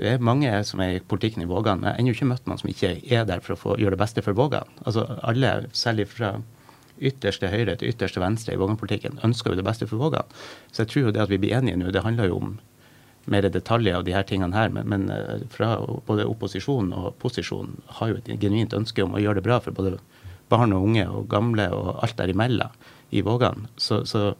[0.00, 2.46] det er mange som er i politikken i Vågan, men jeg har ennå ikke møtt
[2.48, 4.68] noen som ikke er der for å få gjøre det beste for Vågan.
[4.84, 6.38] Altså alle, særlig fra
[7.00, 10.28] ytterste høyre til ytterste venstre i Vågan-politikken, ønsker jo det beste for Vågan.
[10.72, 12.58] Så jeg tror jo det at vi blir enige nå, det handler jo om
[13.30, 15.74] mer detaljer av de her tingene her, men, men eh, fra
[16.08, 19.76] både opposisjon og posisjon har jo et genuint ønske om å gjøre det bra for
[19.76, 19.98] både
[20.50, 22.72] barn og unge og gamle og alt derimellom
[23.14, 23.68] i Vågan.
[23.76, 24.30] Så, så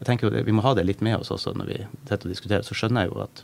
[0.00, 2.22] jeg tenker jo det, vi må ha det litt med oss også når vi sitter
[2.24, 2.64] og diskuterer.
[2.64, 3.42] Så skjønner jeg jo at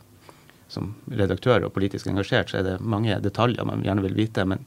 [0.71, 4.45] som redaktør og politisk engasjert, så er det mange detaljer man gjerne vil vite.
[4.47, 4.65] Men,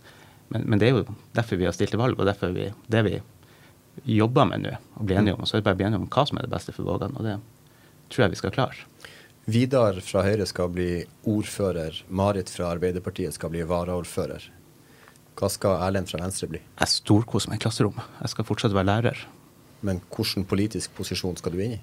[0.48, 3.04] men, men det er jo derfor vi har stilt til valg, og derfor vi, det
[3.06, 3.18] vi
[4.04, 5.42] jobber med nå og blir enige om.
[5.44, 6.88] Og så er det bare å bli enige om hva som er det beste for
[6.88, 7.36] Vågan, og det
[8.10, 8.86] tror jeg vi skal klare.
[9.50, 10.90] Vidar fra Høyre skal bli
[11.28, 12.02] ordfører.
[12.08, 14.44] Marit fra Arbeiderpartiet skal bli varaordfører.
[15.38, 16.60] Hva skal Erlend fra Venstre bli?
[16.60, 18.18] Jeg storkoser meg i klasserommet.
[18.20, 19.22] Jeg skal fortsatt være lærer.
[19.86, 21.80] Men hvilken politisk posisjon skal du inn i?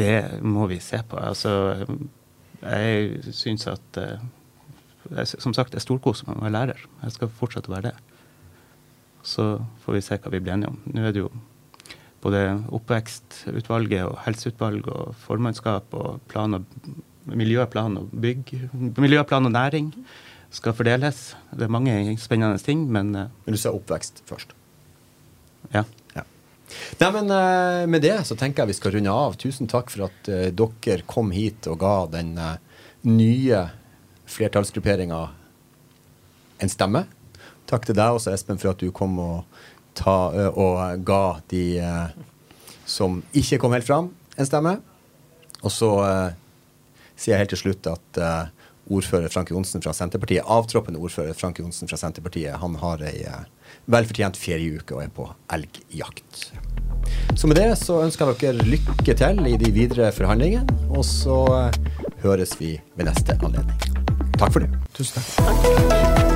[0.00, 1.18] Det må vi se på.
[1.20, 1.84] Altså,
[2.60, 4.22] jeg syns at eh,
[5.10, 6.88] jeg, Som sagt, jeg storkoser meg med å være lærer.
[7.02, 8.18] Jeg skal fortsette å være det.
[9.26, 9.46] Så
[9.84, 10.80] får vi se hva vi blir enige om.
[10.92, 11.30] Nå er det jo
[12.20, 12.42] både
[12.76, 16.66] oppvekstutvalget og helseutvalg og formannskap og plan og
[17.30, 18.52] miljøplan og bygg,
[18.96, 19.90] miljøplan og næring
[20.50, 21.30] skal fordeles.
[21.54, 24.54] Det er mange spennende ting, men eh, Men du sa oppvekst først?
[25.72, 25.84] Ja.
[27.00, 29.36] Nei, men uh, Med det så tenker jeg vi skal runde av.
[29.40, 32.56] Tusen takk for at uh, dere kom hit og ga den uh,
[33.08, 33.64] nye
[34.30, 35.20] flertallsgrupperinga
[36.60, 37.06] en stemme.
[37.70, 39.62] Takk til deg også, Espen, for at du kom og,
[39.96, 40.14] ta,
[40.50, 41.62] og ga de
[42.84, 44.74] som ikke kom helt fram, en stemme.
[45.64, 45.88] Og så
[47.16, 48.20] sier jeg helt til slutt at
[48.90, 53.22] ordfører Frank Johnsen fra Senterpartiet, avtroppende ordfører Frank Johnsen fra Senterpartiet, han har ei
[53.90, 56.50] velfortjent ferieuke og er på elgjakt.
[57.38, 61.70] Så med det så ønsker jeg dere lykke til i de videre forhandlingene, og så
[62.24, 63.78] høres vi ved neste anledning.
[64.40, 64.72] Takk for det.
[64.96, 65.78] Tusen takk.
[65.78, 66.29] takk.